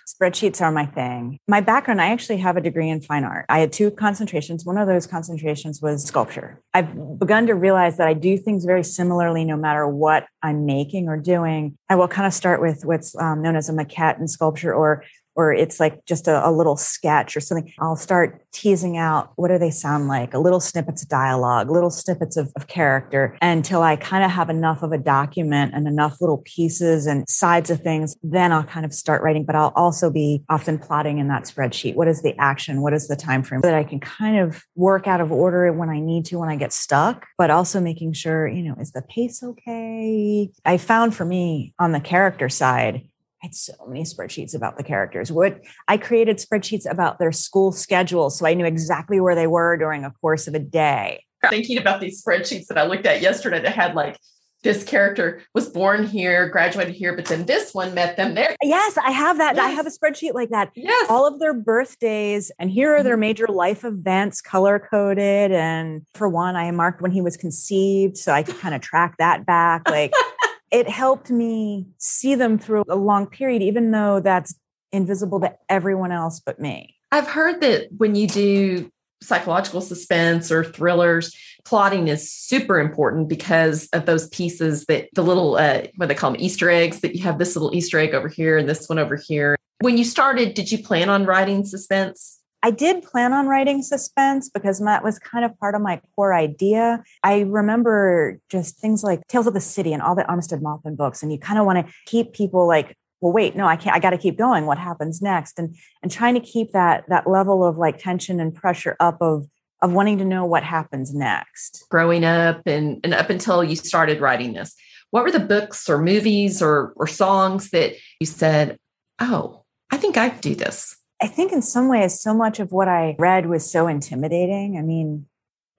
Spreadsheets 0.08 0.62
are 0.62 0.72
my 0.72 0.86
thing. 0.86 1.40
My 1.48 1.62
background, 1.62 2.02
I 2.02 2.08
actually 2.08 2.38
have 2.38 2.58
a 2.58 2.62
degree 2.62 2.90
in 2.90 3.02
fine 3.02 3.24
art. 3.24 3.46
I 3.50 3.60
had 3.60 3.74
two 3.74 3.92
concentrations. 3.92 4.66
One 4.66 4.78
of 4.78 4.88
those 4.88 5.08
concentrations 5.08 5.82
was 5.82 6.04
sculpture. 6.04 6.62
I've 6.74 7.20
begun 7.20 7.48
to 7.48 7.56
realize 7.56 7.98
that 7.98 8.08
I 8.08 8.14
do 8.14 8.38
things 8.38 8.66
very 8.66 8.84
similarly 8.84 9.44
no 9.44 9.58
matter 9.58 9.88
what 9.88 10.26
I'm 10.42 10.66
making 10.66 11.10
or 11.10 11.18
doing. 11.18 11.78
I 11.90 11.96
will 11.96 12.08
kind 12.08 12.28
of 12.28 12.34
start 12.34 12.62
with 12.62 12.86
what's 12.86 13.16
um, 13.18 13.42
known 13.42 13.56
as 13.56 13.70
a 13.70 13.74
maquette 13.74 14.20
in 14.20 14.28
sculpture 14.28 14.74
or 14.74 15.04
or 15.36 15.54
it's 15.54 15.80
like 15.80 16.06
just 16.06 16.28
a, 16.28 16.48
a, 16.48 16.52
little 16.52 16.78
sketch 16.78 17.36
or 17.36 17.42
something, 17.42 17.72
I'll 17.80 17.98
start 17.98 18.42
teasing 18.54 18.98
out 18.98 19.34
what 19.36 19.50
do 19.50 19.58
they 19.58 19.72
sound 19.72 20.08
like, 20.08 20.34
a 20.34 20.40
little 20.40 20.62
snippets 20.62 21.04
of 21.04 21.10
dialogue, 21.10 21.70
little 21.70 21.90
snippets 21.90 22.38
of, 22.38 22.52
of 22.56 22.68
character 22.68 23.38
until 23.42 23.82
I 23.82 23.98
kind 23.98 24.24
of 24.24 24.32
have 24.32 24.50
enough 24.50 24.84
of 24.84 24.94
a 24.94 24.98
document 24.98 25.74
and 25.76 25.88
enough 25.88 26.22
little 26.22 26.42
pieces 26.46 27.06
and 27.06 27.28
sides 27.28 27.70
of 27.70 27.82
things. 27.82 28.16
Then 28.24 28.54
I'll 28.54 28.64
kind 28.64 28.86
of 28.86 28.94
start 28.94 29.22
writing, 29.22 29.44
but 29.44 29.56
I'll 29.56 29.74
also 29.76 30.10
be 30.10 30.44
often 30.50 30.80
plotting 30.80 31.18
in 31.18 31.28
that 31.28 31.44
spreadsheet. 31.44 31.96
What 31.96 32.08
is 32.08 32.22
the 32.22 32.36
action? 32.40 32.82
What 32.82 32.94
is 32.94 33.08
the 33.08 33.16
time 33.16 33.44
frame 33.44 33.62
so 33.62 33.68
that 33.68 33.76
I 33.76 33.84
can 33.84 34.00
kind 34.00 34.40
of 34.40 34.64
work 34.76 35.08
out 35.08 35.20
of 35.20 35.32
order 35.32 35.72
when 35.74 35.90
I 35.90 36.00
need 36.00 36.26
to, 36.28 36.40
when 36.40 36.50
I 36.50 36.56
get 36.56 36.72
stuck, 36.72 37.26
but 37.38 37.50
also 37.50 37.82
making 37.82 38.14
sure, 38.14 38.48
you 38.48 38.64
know, 38.64 38.76
is 38.80 38.92
the 38.92 39.02
pace 39.02 39.44
okay? 39.44 40.50
I 40.64 40.78
found 40.78 41.14
for 41.14 41.26
me 41.26 41.74
on 41.78 41.92
the 41.92 42.00
character 42.00 42.48
side, 42.48 43.10
had 43.46 43.56
so 43.56 43.74
many 43.88 44.04
spreadsheets 44.04 44.56
about 44.56 44.78
the 44.78 44.84
characters. 44.84 45.32
What 45.32 45.62
I 45.88 45.98
created 45.98 46.38
spreadsheets 46.38 46.90
about 46.90 47.20
their 47.20 47.32
school 47.32 47.72
schedules, 47.72 48.38
so 48.38 48.46
I 48.46 48.54
knew 48.54 48.66
exactly 48.66 49.20
where 49.20 49.36
they 49.36 49.48
were 49.48 49.78
during 49.78 50.04
a 50.04 50.12
course 50.22 50.48
of 50.48 50.54
a 50.54 50.60
day. 50.60 51.24
Thinking 51.50 51.78
about 51.78 52.02
these 52.02 52.24
spreadsheets 52.24 52.68
that 52.68 52.78
I 52.78 52.86
looked 52.86 53.06
at 53.06 53.22
yesterday 53.22 53.62
that 53.62 53.76
had 53.76 53.94
like 53.94 54.18
this 54.66 54.84
character 54.84 55.44
was 55.54 55.70
born 55.70 56.08
here, 56.08 56.50
graduated 56.50 56.96
here, 56.96 57.16
but 57.16 57.26
then 57.26 57.46
this 57.46 57.72
one 57.74 57.94
met 57.94 58.18
them 58.18 58.34
there. 58.34 58.56
Yes, 58.64 58.98
I 58.98 59.12
have 59.12 59.38
that. 59.38 59.56
Yes. 59.56 59.64
I 59.64 59.70
have 59.70 59.86
a 59.86 59.92
spreadsheet 59.92 60.34
like 60.34 60.50
that. 60.50 60.72
Yes. 60.76 61.08
All 61.08 61.28
of 61.28 61.40
their 61.40 61.54
birthdays, 61.54 62.52
and 62.58 62.72
here 62.72 62.96
are 62.96 63.04
their 63.04 63.14
mm-hmm. 63.14 63.22
major 63.22 63.48
life 63.48 63.86
events 63.86 64.42
color 64.42 64.80
coded. 64.80 65.52
And 65.52 66.02
for 66.16 66.28
one, 66.28 66.56
I 66.56 66.72
marked 66.72 67.00
when 67.00 67.12
he 67.12 67.22
was 67.22 67.38
conceived, 67.38 68.18
so 68.18 68.34
I 68.34 68.42
could 68.42 68.58
kind 68.58 68.74
of 68.74 68.82
track 68.82 69.16
that 69.20 69.46
back. 69.46 69.88
Like 69.88 70.12
it 70.72 70.90
helped 70.90 71.30
me 71.30 71.88
see 71.98 72.36
them 72.36 72.58
through 72.58 72.84
a 72.90 72.96
long 72.96 73.28
period, 73.28 73.62
even 73.62 73.92
though 73.92 74.20
that's 74.20 74.56
invisible 74.92 75.40
to 75.42 75.54
everyone 75.70 76.12
else 76.12 76.40
but 76.40 76.60
me. 76.60 76.96
I've 77.12 77.28
heard 77.28 77.62
that 77.62 77.90
when 77.98 78.16
you 78.16 78.28
do 78.28 78.92
psychological 79.22 79.82
suspense 79.82 80.52
or 80.52 80.64
thrillers, 80.64 81.36
plotting 81.64 82.08
is 82.08 82.32
super 82.32 82.80
important 82.80 83.28
because 83.28 83.88
of 83.94 84.06
those 84.06 84.28
pieces 84.30 84.86
that 84.86 85.10
the 85.14 85.24
little, 85.24 85.56
uh, 85.56 85.84
what 85.96 86.10
they 86.10 86.16
call 86.16 86.32
them, 86.32 86.42
Easter 86.42 86.70
eggs, 86.70 87.00
that 87.00 87.16
you 87.16 87.24
have 87.24 87.40
this 87.40 87.56
little 87.56 87.76
Easter 87.76 88.00
egg 88.00 88.14
over 88.14 88.28
here 88.28 88.58
and 88.58 88.70
this 88.70 88.88
one 88.88 89.00
over 89.00 89.16
here. 89.16 89.56
When 89.80 89.98
you 89.98 90.04
started, 90.04 90.54
did 90.54 90.72
you 90.72 90.84
plan 90.84 91.10
on 91.10 91.26
writing 91.26 91.66
suspense? 91.66 92.40
I 92.66 92.72
did 92.72 93.04
plan 93.04 93.32
on 93.32 93.46
writing 93.46 93.84
suspense 93.84 94.50
because 94.50 94.80
that 94.80 95.04
was 95.04 95.20
kind 95.20 95.46
of 95.46 95.56
part 95.60 95.76
of 95.76 95.84
my 95.84 96.02
core 96.16 96.34
idea. 96.34 97.04
I 97.22 97.42
remember 97.42 98.40
just 98.50 98.80
things 98.80 99.04
like 99.04 99.22
Tales 99.28 99.46
of 99.46 99.54
the 99.54 99.62
City 99.62 99.94
and 99.94 100.02
all 100.02 100.16
the 100.16 100.24
Armistead 100.24 100.64
Maupin 100.64 100.96
books, 100.96 101.22
and 101.22 101.32
you 101.32 101.38
kind 101.38 101.60
of 101.60 101.68
want 101.68 101.86
to 101.86 101.94
keep 102.08 102.34
people 102.34 102.68
like, 102.68 102.98
well, 103.22 103.32
wait, 103.32 103.56
no, 103.56 103.68
I 103.68 103.76
can't. 103.76 103.96
I 103.96 104.00
got 104.00 104.10
to 104.10 104.18
keep 104.18 104.36
going. 104.36 104.66
What 104.66 104.80
happens 104.80 105.22
next? 105.22 105.60
And 105.60 105.76
and 106.02 106.12
trying 106.12 106.34
to 106.34 106.40
keep 106.40 106.72
that 106.72 107.04
that 107.08 107.30
level 107.30 107.64
of 107.64 107.78
like 107.78 108.00
tension 108.00 108.40
and 108.40 108.52
pressure 108.52 108.96
up 109.00 109.22
of 109.22 109.46
of 109.84 109.94
wanting 109.94 110.18
to 110.18 110.26
know 110.26 110.44
what 110.44 110.64
happens 110.64 111.14
next. 111.14 111.86
Growing 111.92 112.26
up 112.26 112.64
and 112.66 113.00
and 113.04 113.14
up 113.14 113.30
until 113.30 113.64
you 113.64 113.76
started 113.76 114.22
writing 114.22 114.54
this, 114.54 114.74
what 115.12 115.24
were 115.24 115.32
the 115.32 115.40
books 115.40 115.88
or 115.88 116.00
movies 116.02 116.64
or 116.64 116.94
or 116.96 117.06
songs 117.06 117.70
that 117.70 117.94
you 118.20 118.26
said, 118.26 118.80
oh, 119.20 119.66
I 119.92 119.98
think 119.98 120.18
I 120.18 120.30
do 120.30 120.56
this? 120.56 120.98
I 121.22 121.28
think 121.28 121.52
in 121.52 121.62
some 121.62 121.88
ways, 121.88 122.20
so 122.20 122.34
much 122.34 122.60
of 122.60 122.72
what 122.72 122.88
I 122.88 123.16
read 123.18 123.46
was 123.46 123.70
so 123.70 123.88
intimidating. 123.88 124.78
I 124.78 124.82
mean, 124.82 125.28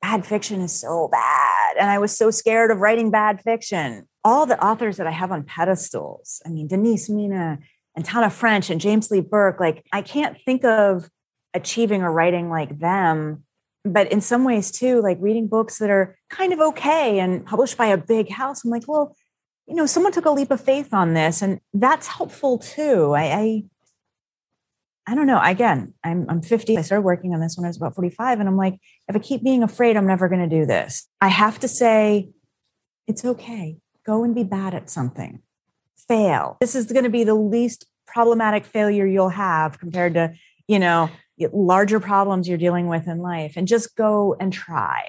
bad 0.00 0.24
fiction 0.24 0.60
is 0.60 0.72
so 0.72 1.08
bad. 1.12 1.76
And 1.78 1.90
I 1.90 1.98
was 1.98 2.16
so 2.16 2.30
scared 2.30 2.70
of 2.70 2.78
writing 2.78 3.10
bad 3.10 3.42
fiction. 3.42 4.08
All 4.24 4.46
the 4.46 4.62
authors 4.64 4.96
that 4.96 5.06
I 5.06 5.10
have 5.10 5.30
on 5.30 5.44
pedestals, 5.44 6.40
I 6.46 6.48
mean, 6.48 6.68
Denise 6.68 7.10
Mina 7.10 7.58
and 7.94 8.04
Tana 8.04 8.30
French 8.30 8.70
and 8.70 8.80
James 8.80 9.10
Lee 9.10 9.20
Burke, 9.20 9.60
like, 9.60 9.84
I 9.92 10.02
can't 10.02 10.38
think 10.44 10.64
of 10.64 11.10
achieving 11.54 12.02
or 12.02 12.12
writing 12.12 12.48
like 12.48 12.78
them. 12.78 13.44
But 13.84 14.10
in 14.10 14.20
some 14.20 14.44
ways, 14.44 14.70
too, 14.70 15.00
like 15.00 15.18
reading 15.20 15.48
books 15.48 15.78
that 15.78 15.90
are 15.90 16.16
kind 16.28 16.52
of 16.52 16.60
okay 16.60 17.20
and 17.20 17.44
published 17.44 17.76
by 17.76 17.86
a 17.86 17.96
big 17.96 18.30
house, 18.30 18.64
I'm 18.64 18.70
like, 18.70 18.88
well, 18.88 19.14
you 19.66 19.74
know, 19.74 19.86
someone 19.86 20.12
took 20.12 20.26
a 20.26 20.30
leap 20.30 20.50
of 20.50 20.60
faith 20.60 20.92
on 20.92 21.14
this, 21.14 21.42
and 21.42 21.60
that's 21.74 22.06
helpful 22.06 22.58
too. 22.58 23.12
I, 23.12 23.22
I 23.22 23.64
I 25.06 25.14
don't 25.14 25.26
know. 25.26 25.40
Again, 25.40 25.94
I'm 26.02 26.26
I'm 26.28 26.42
50. 26.42 26.76
I 26.76 26.82
started 26.82 27.02
working 27.02 27.32
on 27.32 27.40
this 27.40 27.56
when 27.56 27.64
I 27.64 27.68
was 27.68 27.76
about 27.76 27.94
45. 27.94 28.40
And 28.40 28.48
I'm 28.48 28.56
like, 28.56 28.74
if 29.08 29.14
I 29.14 29.18
keep 29.20 29.44
being 29.44 29.62
afraid, 29.62 29.96
I'm 29.96 30.06
never 30.06 30.28
going 30.28 30.48
to 30.48 30.48
do 30.48 30.66
this. 30.66 31.06
I 31.20 31.28
have 31.28 31.60
to 31.60 31.68
say, 31.68 32.30
it's 33.06 33.24
okay. 33.24 33.78
Go 34.04 34.24
and 34.24 34.34
be 34.34 34.42
bad 34.42 34.74
at 34.74 34.90
something. 34.90 35.42
Fail. 36.08 36.56
This 36.60 36.74
is 36.74 36.86
going 36.86 37.04
to 37.04 37.10
be 37.10 37.24
the 37.24 37.34
least 37.34 37.86
problematic 38.06 38.64
failure 38.64 39.06
you'll 39.06 39.28
have 39.28 39.78
compared 39.78 40.14
to, 40.14 40.34
you 40.66 40.78
know, 40.78 41.08
larger 41.52 42.00
problems 42.00 42.48
you're 42.48 42.58
dealing 42.58 42.88
with 42.88 43.06
in 43.06 43.18
life. 43.18 43.54
And 43.56 43.68
just 43.68 43.96
go 43.96 44.36
and 44.40 44.52
try. 44.52 45.08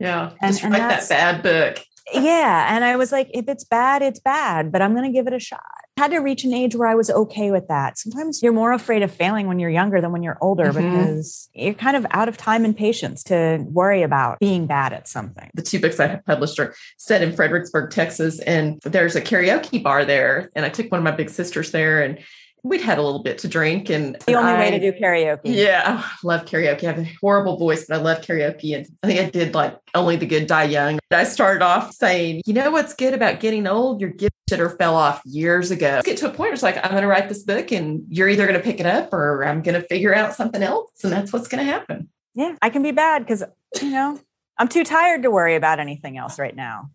Yeah. 0.00 0.32
And, 0.40 0.52
just 0.52 0.64
and 0.64 0.72
write 0.72 0.80
that 0.80 1.08
bad 1.08 1.42
book. 1.42 1.84
Yeah. 2.12 2.74
And 2.74 2.84
I 2.84 2.96
was 2.96 3.12
like, 3.12 3.30
if 3.32 3.48
it's 3.48 3.64
bad, 3.64 4.02
it's 4.02 4.20
bad, 4.20 4.72
but 4.72 4.82
I'm 4.82 4.94
going 4.94 5.04
to 5.04 5.12
give 5.12 5.26
it 5.26 5.32
a 5.32 5.38
shot. 5.38 5.60
I 5.96 6.02
had 6.02 6.10
to 6.12 6.18
reach 6.18 6.44
an 6.44 6.54
age 6.54 6.76
where 6.76 6.86
I 6.86 6.94
was 6.94 7.10
okay 7.10 7.50
with 7.50 7.66
that. 7.68 7.98
Sometimes 7.98 8.40
you're 8.40 8.52
more 8.52 8.72
afraid 8.72 9.02
of 9.02 9.10
failing 9.10 9.48
when 9.48 9.58
you're 9.58 9.70
younger 9.70 10.00
than 10.00 10.12
when 10.12 10.22
you're 10.22 10.38
older 10.40 10.66
mm-hmm. 10.66 10.96
because 10.96 11.48
you're 11.54 11.74
kind 11.74 11.96
of 11.96 12.06
out 12.12 12.28
of 12.28 12.36
time 12.36 12.64
and 12.64 12.76
patience 12.76 13.24
to 13.24 13.64
worry 13.68 14.02
about 14.02 14.38
being 14.38 14.66
bad 14.66 14.92
at 14.92 15.08
something. 15.08 15.50
The 15.54 15.62
two 15.62 15.80
books 15.80 15.98
I 15.98 16.06
have 16.06 16.24
published 16.24 16.60
are 16.60 16.74
set 16.98 17.20
in 17.22 17.34
Fredericksburg, 17.34 17.90
Texas, 17.90 18.38
and 18.40 18.80
there's 18.82 19.16
a 19.16 19.20
karaoke 19.20 19.82
bar 19.82 20.04
there. 20.04 20.50
And 20.54 20.64
I 20.64 20.68
took 20.68 20.90
one 20.92 20.98
of 20.98 21.04
my 21.04 21.10
big 21.10 21.30
sisters 21.30 21.72
there 21.72 22.00
and 22.02 22.20
we'd 22.68 22.80
had 22.80 22.98
a 22.98 23.02
little 23.02 23.22
bit 23.22 23.38
to 23.38 23.48
drink 23.48 23.88
and 23.90 24.16
the 24.26 24.34
only 24.34 24.52
I, 24.52 24.58
way 24.58 24.70
to 24.70 24.78
do 24.78 24.92
karaoke. 24.98 25.40
Yeah. 25.44 26.02
I 26.04 26.26
love 26.26 26.44
karaoke. 26.44 26.84
I 26.84 26.92
have 26.92 26.98
a 26.98 27.10
horrible 27.20 27.56
voice, 27.56 27.86
but 27.86 27.98
I 27.98 28.02
love 28.02 28.20
karaoke. 28.20 28.76
And 28.76 28.86
I 29.02 29.06
think 29.06 29.20
I 29.20 29.30
did 29.30 29.54
like 29.54 29.76
only 29.94 30.16
the 30.16 30.26
good 30.26 30.46
die 30.46 30.64
young. 30.64 30.98
I 31.10 31.24
started 31.24 31.62
off 31.62 31.92
saying, 31.92 32.42
you 32.44 32.52
know 32.52 32.70
what's 32.70 32.94
good 32.94 33.14
about 33.14 33.40
getting 33.40 33.66
old? 33.66 34.00
Your 34.00 34.10
gift 34.10 34.34
shitter 34.50 34.76
fell 34.76 34.94
off 34.94 35.22
years 35.24 35.70
ago. 35.70 36.00
Get 36.04 36.18
to 36.18 36.26
a 36.26 36.28
point 36.28 36.38
where 36.38 36.52
it's 36.52 36.62
like, 36.62 36.76
I'm 36.76 36.90
going 36.90 37.02
to 37.02 37.08
write 37.08 37.28
this 37.28 37.42
book 37.42 37.72
and 37.72 38.04
you're 38.08 38.28
either 38.28 38.46
going 38.46 38.58
to 38.58 38.64
pick 38.64 38.80
it 38.80 38.86
up 38.86 39.12
or 39.12 39.44
I'm 39.44 39.62
going 39.62 39.80
to 39.80 39.86
figure 39.88 40.14
out 40.14 40.34
something 40.34 40.62
else. 40.62 40.90
And 41.02 41.12
that's 41.12 41.32
what's 41.32 41.48
going 41.48 41.64
to 41.64 41.70
happen. 41.70 42.08
Yeah. 42.34 42.56
I 42.60 42.70
can 42.70 42.82
be 42.82 42.92
bad 42.92 43.24
because, 43.24 43.42
you 43.80 43.90
know, 43.90 44.20
I'm 44.58 44.68
too 44.68 44.84
tired 44.84 45.22
to 45.22 45.30
worry 45.30 45.54
about 45.54 45.80
anything 45.80 46.18
else 46.18 46.38
right 46.38 46.54
now. 46.54 46.90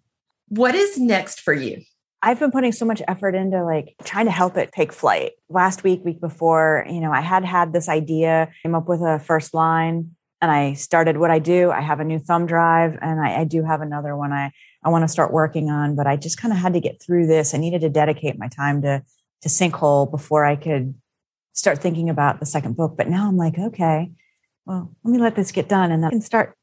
What 0.50 0.76
is 0.76 1.00
next 1.00 1.42
for 1.42 1.54
you? 1.54 1.82
I've 2.26 2.40
been 2.40 2.52
putting 2.52 2.72
so 2.72 2.86
much 2.86 3.02
effort 3.06 3.36
into 3.36 3.66
like 3.66 3.96
trying 4.06 4.26
to 4.26 4.32
help 4.32 4.56
it 4.56 4.72
take 4.72 4.94
flight. 4.94 5.34
Last 5.50 5.84
week, 5.84 6.06
week 6.06 6.22
before, 6.22 6.86
you 6.90 7.02
know, 7.02 7.12
I 7.12 7.20
had 7.20 7.44
had 7.44 7.74
this 7.74 7.90
idea, 7.90 8.50
came 8.64 8.76
up 8.76 8.88
with 8.88 9.02
a 9.02 9.20
first 9.20 9.54
line, 9.54 10.16
and 10.42 10.50
I 10.50 10.72
started 10.74 11.18
what 11.18 11.32
I 11.32 11.40
do. 11.40 11.70
I 11.70 11.82
have 11.82 12.00
a 12.00 12.06
new 12.06 12.20
thumb 12.20 12.46
drive, 12.46 12.98
and 13.02 13.20
I, 13.20 13.42
I 13.42 13.44
do 13.44 13.62
have 13.64 13.82
another 13.82 14.16
one 14.16 14.32
I 14.32 14.52
I 14.86 14.90
want 14.90 15.04
to 15.04 15.10
start 15.10 15.34
working 15.34 15.70
on. 15.70 15.98
But 15.98 16.08
I 16.08 16.16
just 16.16 16.38
kind 16.38 16.54
of 16.54 16.60
had 16.60 16.74
to 16.74 16.80
get 16.80 17.02
through 17.02 17.28
this. 17.28 17.54
I 17.54 17.58
needed 17.58 17.82
to 17.82 17.90
dedicate 17.90 18.40
my 18.40 18.48
time 18.48 18.82
to 18.84 19.04
to 19.42 19.50
Sinkhole 19.50 20.10
before 20.10 20.46
I 20.46 20.56
could 20.56 20.96
start 21.52 21.80
thinking 21.80 22.10
about 22.10 22.40
the 22.40 22.46
second 22.46 22.78
book. 22.78 22.96
But 22.96 23.10
now 23.10 23.28
I'm 23.28 23.36
like, 23.36 23.60
okay, 23.60 24.14
well, 24.66 24.96
let 25.04 25.12
me 25.12 25.20
let 25.20 25.36
this 25.36 25.52
get 25.52 25.68
done, 25.68 25.92
and 25.92 26.02
then 26.02 26.08
I 26.08 26.12
can 26.12 26.22
start 26.22 26.56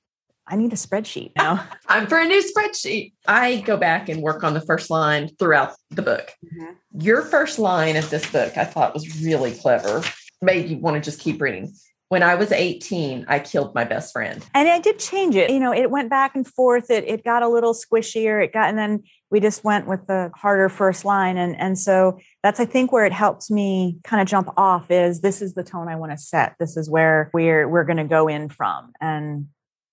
I 0.50 0.56
need 0.56 0.72
a 0.72 0.76
spreadsheet 0.76 1.32
now. 1.36 1.64
I'm 1.88 2.08
for 2.08 2.18
a 2.18 2.26
new 2.26 2.42
spreadsheet. 2.42 3.12
I 3.26 3.60
go 3.60 3.76
back 3.76 4.08
and 4.08 4.20
work 4.20 4.42
on 4.42 4.52
the 4.52 4.60
first 4.60 4.90
line 4.90 5.28
throughout 5.38 5.74
the 5.90 6.02
book. 6.02 6.32
Mm-hmm. 6.44 7.00
Your 7.00 7.22
first 7.22 7.58
line 7.58 7.96
of 7.96 8.10
this 8.10 8.28
book, 8.30 8.56
I 8.56 8.64
thought 8.64 8.92
was 8.92 9.22
really 9.22 9.52
clever. 9.52 10.02
Made 10.42 10.68
you 10.68 10.78
want 10.78 10.96
to 10.96 11.00
just 11.00 11.20
keep 11.20 11.40
reading. 11.40 11.72
When 12.08 12.24
I 12.24 12.34
was 12.34 12.50
18, 12.50 13.26
I 13.28 13.38
killed 13.38 13.72
my 13.72 13.84
best 13.84 14.12
friend. 14.12 14.44
And 14.52 14.68
I 14.68 14.80
did 14.80 14.98
change 14.98 15.36
it. 15.36 15.48
You 15.48 15.60
know, 15.60 15.72
it 15.72 15.92
went 15.92 16.10
back 16.10 16.34
and 16.34 16.44
forth. 16.44 16.90
It 16.90 17.04
it 17.04 17.22
got 17.22 17.44
a 17.44 17.48
little 17.48 17.72
squishier. 17.72 18.42
It 18.42 18.52
got 18.52 18.68
and 18.68 18.76
then 18.76 19.04
we 19.30 19.38
just 19.38 19.62
went 19.62 19.86
with 19.86 20.08
the 20.08 20.32
harder 20.34 20.68
first 20.68 21.04
line. 21.04 21.36
And 21.36 21.54
and 21.60 21.78
so 21.78 22.18
that's 22.42 22.58
I 22.58 22.64
think 22.64 22.90
where 22.90 23.06
it 23.06 23.12
helps 23.12 23.48
me 23.48 23.98
kind 24.02 24.20
of 24.20 24.26
jump 24.26 24.48
off 24.56 24.90
is 24.90 25.20
this 25.20 25.40
is 25.40 25.54
the 25.54 25.62
tone 25.62 25.86
I 25.86 25.94
want 25.94 26.10
to 26.10 26.18
set. 26.18 26.56
This 26.58 26.76
is 26.76 26.90
where 26.90 27.30
we're 27.32 27.68
we're 27.68 27.84
going 27.84 27.98
to 27.98 28.04
go 28.04 28.26
in 28.26 28.48
from. 28.48 28.90
And 29.00 29.46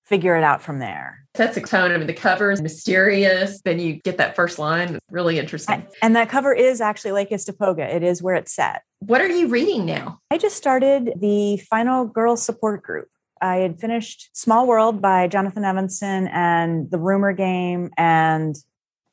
figure 0.07 0.37
it 0.37 0.43
out 0.43 0.61
from 0.61 0.79
there. 0.79 1.19
That's 1.33 1.57
a 1.57 1.61
tone. 1.61 1.91
I 1.91 1.97
mean, 1.97 2.07
the 2.07 2.13
cover 2.13 2.49
is 2.49 2.61
mysterious. 2.61 3.61
Then 3.63 3.79
you 3.79 3.95
get 3.95 4.17
that 4.17 4.35
first 4.35 4.57
line. 4.57 4.99
Really 5.11 5.37
interesting. 5.37 5.85
And 6.01 6.15
that 6.15 6.29
cover 6.29 6.53
is 6.53 6.81
actually 6.81 7.11
Lake 7.11 7.29
Istokpoga. 7.29 7.93
It 7.93 8.03
is 8.03 8.23
where 8.23 8.35
it's 8.35 8.53
set. 8.53 8.83
What 8.99 9.21
are 9.21 9.27
you 9.27 9.47
reading 9.47 9.85
now? 9.85 10.19
I 10.31 10.37
just 10.37 10.55
started 10.55 11.13
the 11.19 11.57
final 11.69 12.05
girl 12.05 12.37
support 12.37 12.83
group. 12.83 13.09
I 13.41 13.57
had 13.57 13.79
finished 13.79 14.29
Small 14.33 14.65
World 14.65 15.01
by 15.01 15.27
Jonathan 15.27 15.63
Evison 15.63 16.27
and 16.29 16.89
The 16.89 16.97
Rumor 16.97 17.33
Game 17.33 17.91
and 17.97 18.55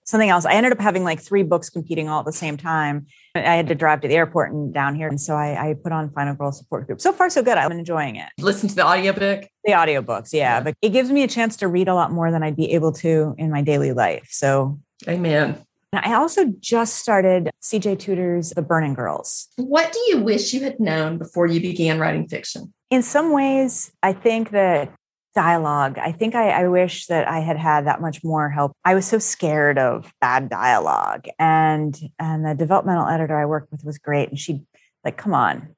something 0.05 0.29
else. 0.29 0.45
I 0.45 0.53
ended 0.55 0.73
up 0.73 0.81
having 0.81 1.03
like 1.03 1.21
three 1.21 1.43
books 1.43 1.71
competing 1.71 2.09
all 2.09 2.21
at 2.21 2.27
the 2.27 2.33
same 2.33 2.57
time. 2.57 3.07
I 3.35 3.41
had 3.41 3.69
to 3.69 3.75
drive 3.75 4.03
to 4.03 4.09
the 4.09 4.15
airport 4.15 4.53
and 4.53 4.73
down 4.73 4.95
here. 4.95 5.09
And 5.09 5.21
so 5.21 5.35
I, 5.35 5.71
I 5.71 5.75
put 5.75 5.93
on 5.93 6.11
Final 6.11 6.35
Girl 6.35 6.53
Support 6.53 6.87
Group. 6.87 7.01
So 7.01 7.13
far, 7.13 7.29
so 7.31 7.43
good. 7.43 7.59
I'm 7.59 7.73
enjoying 7.73 8.17
it. 8.17 8.29
Listen 8.39 8.69
to 8.69 8.75
the 8.75 8.87
audiobook? 8.87 9.49
The 9.65 9.73
audiobooks, 9.73 10.33
yeah. 10.33 10.59
yeah. 10.59 10.61
But 10.61 10.75
it 10.83 10.91
gives 10.91 11.11
me 11.11 11.23
a 11.23 11.29
chance 11.29 11.57
to 11.57 11.69
read 11.69 11.89
a 11.89 11.95
lot 11.95 12.13
more 12.13 12.31
than 12.31 12.43
I'd 12.43 12.57
be 12.57 12.73
able 12.73 12.93
to 12.93 13.35
in 13.39 13.51
my 13.51 13.63
daily 13.63 13.93
life. 13.93 14.29
So, 14.31 14.79
amen. 15.09 15.59
I 15.93 16.15
also 16.15 16.47
just 16.59 16.97
started 16.97 17.51
CJ 17.63 18.01
Tudor's 18.01 18.51
The 18.51 18.63
Burning 18.63 18.95
Girls. 18.95 19.49
What 19.57 19.93
do 19.93 20.01
you 20.09 20.19
wish 20.19 20.53
you 20.53 20.61
had 20.61 20.81
known 20.81 21.19
before 21.19 21.47
you 21.47 21.61
began 21.61 21.99
writing 22.01 22.29
fiction? 22.29 22.73
In 22.91 23.03
some 23.03 23.33
ways, 23.33 23.93
I 24.03 24.13
think 24.13 24.51
that 24.51 24.93
dialogue. 25.35 25.99
I 25.99 26.13
think 26.13 26.35
I, 26.35 26.51
I, 26.51 26.69
wish 26.69 27.07
that 27.07 27.29
I 27.29 27.41
had 27.41 27.57
had 27.57 27.87
that 27.87 28.01
much 28.01 28.23
more 28.23 28.49
help. 28.49 28.73
I 28.85 28.95
was 28.95 29.07
so 29.07 29.19
scared 29.19 29.79
of 29.79 30.13
bad 30.21 30.49
dialogue, 30.49 31.27
and 31.39 31.99
and 32.19 32.47
the 32.47 32.55
developmental 32.55 33.07
editor 33.07 33.39
I 33.39 33.47
worked 33.47 33.73
with 33.73 33.85
was 33.85 33.99
great, 33.99 34.29
and 34.29 34.39
she 34.39 34.63
like, 35.05 35.17
come 35.17 35.35
on, 35.35 35.75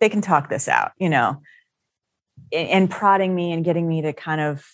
they 0.00 0.08
can 0.08 0.20
talk 0.20 0.48
this 0.48 0.68
out, 0.68 0.92
you 0.98 1.08
know, 1.08 1.42
and, 2.52 2.68
and 2.68 2.90
prodding 2.90 3.34
me 3.34 3.52
and 3.52 3.64
getting 3.64 3.88
me 3.88 4.02
to 4.02 4.12
kind 4.12 4.40
of 4.40 4.64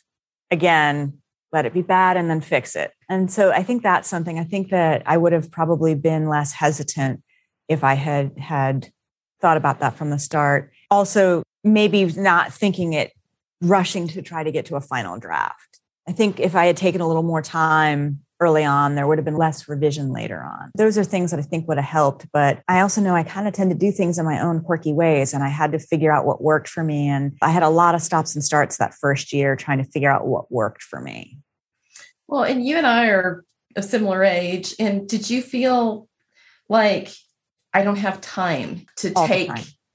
again 0.50 1.18
let 1.52 1.66
it 1.66 1.72
be 1.72 1.82
bad 1.82 2.16
and 2.16 2.28
then 2.28 2.40
fix 2.40 2.74
it. 2.74 2.92
And 3.08 3.30
so 3.30 3.52
I 3.52 3.62
think 3.62 3.84
that's 3.84 4.08
something. 4.08 4.40
I 4.40 4.44
think 4.44 4.70
that 4.70 5.04
I 5.06 5.16
would 5.16 5.32
have 5.32 5.52
probably 5.52 5.94
been 5.94 6.28
less 6.28 6.52
hesitant 6.52 7.22
if 7.68 7.84
I 7.84 7.94
had 7.94 8.36
had 8.36 8.90
thought 9.40 9.56
about 9.56 9.78
that 9.78 9.96
from 9.96 10.10
the 10.10 10.18
start. 10.18 10.72
Also, 10.90 11.44
maybe 11.62 12.04
not 12.06 12.52
thinking 12.52 12.92
it 12.92 13.12
rushing 13.60 14.08
to 14.08 14.22
try 14.22 14.42
to 14.42 14.52
get 14.52 14.66
to 14.66 14.76
a 14.76 14.80
final 14.80 15.18
draft. 15.18 15.80
I 16.08 16.12
think 16.12 16.38
if 16.40 16.54
I 16.54 16.66
had 16.66 16.76
taken 16.76 17.00
a 17.00 17.06
little 17.06 17.22
more 17.22 17.42
time 17.42 18.20
early 18.40 18.64
on, 18.64 18.94
there 18.94 19.06
would 19.06 19.16
have 19.16 19.24
been 19.24 19.38
less 19.38 19.68
revision 19.68 20.12
later 20.12 20.42
on. 20.42 20.70
Those 20.76 20.98
are 20.98 21.04
things 21.04 21.30
that 21.30 21.40
I 21.40 21.42
think 21.44 21.66
would 21.66 21.78
have 21.78 21.86
helped. 21.86 22.26
But 22.32 22.62
I 22.68 22.80
also 22.80 23.00
know 23.00 23.14
I 23.14 23.22
kind 23.22 23.48
of 23.48 23.54
tend 23.54 23.70
to 23.70 23.76
do 23.76 23.90
things 23.90 24.18
in 24.18 24.24
my 24.24 24.40
own 24.40 24.60
quirky 24.60 24.92
ways, 24.92 25.32
and 25.32 25.42
I 25.42 25.48
had 25.48 25.72
to 25.72 25.78
figure 25.78 26.12
out 26.12 26.26
what 26.26 26.42
worked 26.42 26.68
for 26.68 26.84
me. 26.84 27.08
And 27.08 27.36
I 27.40 27.50
had 27.50 27.62
a 27.62 27.70
lot 27.70 27.94
of 27.94 28.02
stops 28.02 28.34
and 28.34 28.44
starts 28.44 28.76
that 28.78 28.94
first 28.94 29.32
year 29.32 29.56
trying 29.56 29.78
to 29.78 29.84
figure 29.84 30.10
out 30.10 30.26
what 30.26 30.52
worked 30.52 30.82
for 30.82 31.00
me. 31.00 31.38
Well, 32.26 32.42
and 32.42 32.64
you 32.66 32.76
and 32.76 32.86
I 32.86 33.06
are 33.06 33.44
a 33.76 33.82
similar 33.82 34.22
age. 34.24 34.74
And 34.78 35.08
did 35.08 35.30
you 35.30 35.42
feel 35.42 36.08
like 36.68 37.10
I 37.72 37.82
don't 37.82 37.96
have 37.96 38.20
time 38.20 38.86
to 38.96 39.12
All 39.14 39.26
take 39.26 39.50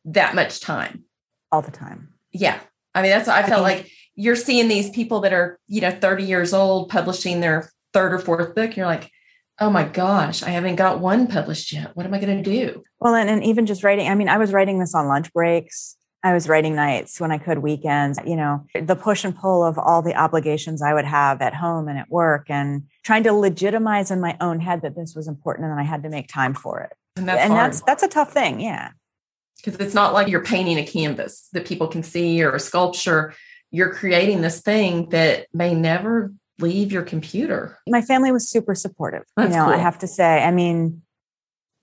that 0.06 0.36
much 0.36 0.60
time? 0.60 1.04
All 1.52 1.62
the 1.62 1.72
time. 1.72 2.14
Yeah. 2.32 2.60
I 3.00 3.02
mean, 3.02 3.12
that's 3.12 3.28
I 3.28 3.44
felt 3.44 3.64
like 3.64 3.90
you're 4.16 4.36
seeing 4.36 4.68
these 4.68 4.90
people 4.90 5.22
that 5.22 5.32
are, 5.32 5.58
you 5.68 5.80
know, 5.80 5.92
30 5.92 6.26
years 6.26 6.54
old 6.54 6.90
publishing 6.90 7.40
their 7.40 7.72
third 7.94 8.14
or 8.14 8.20
fourth 8.20 8.54
book. 8.54 8.76
you're 8.76 8.86
like, 8.86 9.10
oh 9.62 9.70
my 9.70 9.86
gosh, 9.86 10.44
I 10.44 10.50
haven't 10.50 10.76
got 10.76 11.00
one 11.00 11.28
published 11.28 11.72
yet. 11.72 11.96
What 11.96 12.06
am 12.06 12.14
I 12.14 12.20
going 12.20 12.44
to 12.44 12.50
do? 12.50 12.84
Well, 13.00 13.16
and, 13.16 13.30
and 13.30 13.44
even 13.44 13.66
just 13.66 13.84
writing, 13.84 14.10
I 14.10 14.16
mean, 14.16 14.28
I 14.28 14.38
was 14.38 14.52
writing 14.52 14.80
this 14.80 14.94
on 14.94 15.08
lunch 15.08 15.32
breaks. 15.32 15.96
I 16.22 16.34
was 16.34 16.50
writing 16.50 16.76
nights 16.76 17.22
when 17.22 17.32
I 17.32 17.38
could, 17.38 17.60
weekends, 17.60 18.20
you 18.26 18.36
know, 18.36 18.66
the 18.76 18.98
push 18.98 19.24
and 19.24 19.34
pull 19.34 19.64
of 19.64 19.80
all 19.80 20.02
the 20.02 20.16
obligations 20.16 20.82
I 20.82 20.94
would 20.94 21.06
have 21.06 21.42
at 21.42 21.54
home 21.54 21.88
and 21.88 21.98
at 21.98 22.10
work 22.10 22.48
and 22.50 22.84
trying 23.04 23.24
to 23.24 23.32
legitimize 23.32 24.12
in 24.12 24.20
my 24.20 24.36
own 24.42 24.60
head 24.60 24.82
that 24.82 24.98
this 24.98 25.16
was 25.16 25.30
important 25.30 25.72
and 25.72 25.80
I 25.80 25.84
had 25.84 26.04
to 26.04 26.10
make 26.10 26.28
time 26.28 26.54
for 26.54 26.82
it. 26.82 26.92
And 27.16 27.28
that's, 27.28 27.42
and 27.42 27.54
that's, 27.54 27.82
that's 27.84 28.04
a 28.04 28.10
tough 28.10 28.34
thing. 28.34 28.60
Yeah 28.60 28.92
because 29.62 29.80
it's 29.80 29.94
not 29.94 30.14
like 30.14 30.28
you're 30.28 30.44
painting 30.44 30.78
a 30.78 30.86
canvas 30.86 31.50
that 31.54 31.66
people 31.66 31.88
can 31.88 32.04
see 32.04 32.42
or 32.44 32.56
a 32.56 32.60
sculpture. 32.60 33.34
You're 33.72 33.94
creating 33.94 34.42
this 34.42 34.62
thing 34.62 35.10
that 35.10 35.48
may 35.54 35.74
never 35.74 36.34
leave 36.60 36.92
your 36.92 37.04
computer. 37.04 37.78
My 37.88 38.02
family 38.02 38.32
was 38.32 38.50
super 38.50 38.76
supportive. 38.76 39.24
That's 39.36 39.52
you 39.52 39.58
know, 39.58 39.66
cool. 39.66 39.74
I 39.74 39.78
have 39.78 40.00
to 40.00 40.08
say. 40.08 40.44
I 40.44 40.52
mean, 40.52 41.02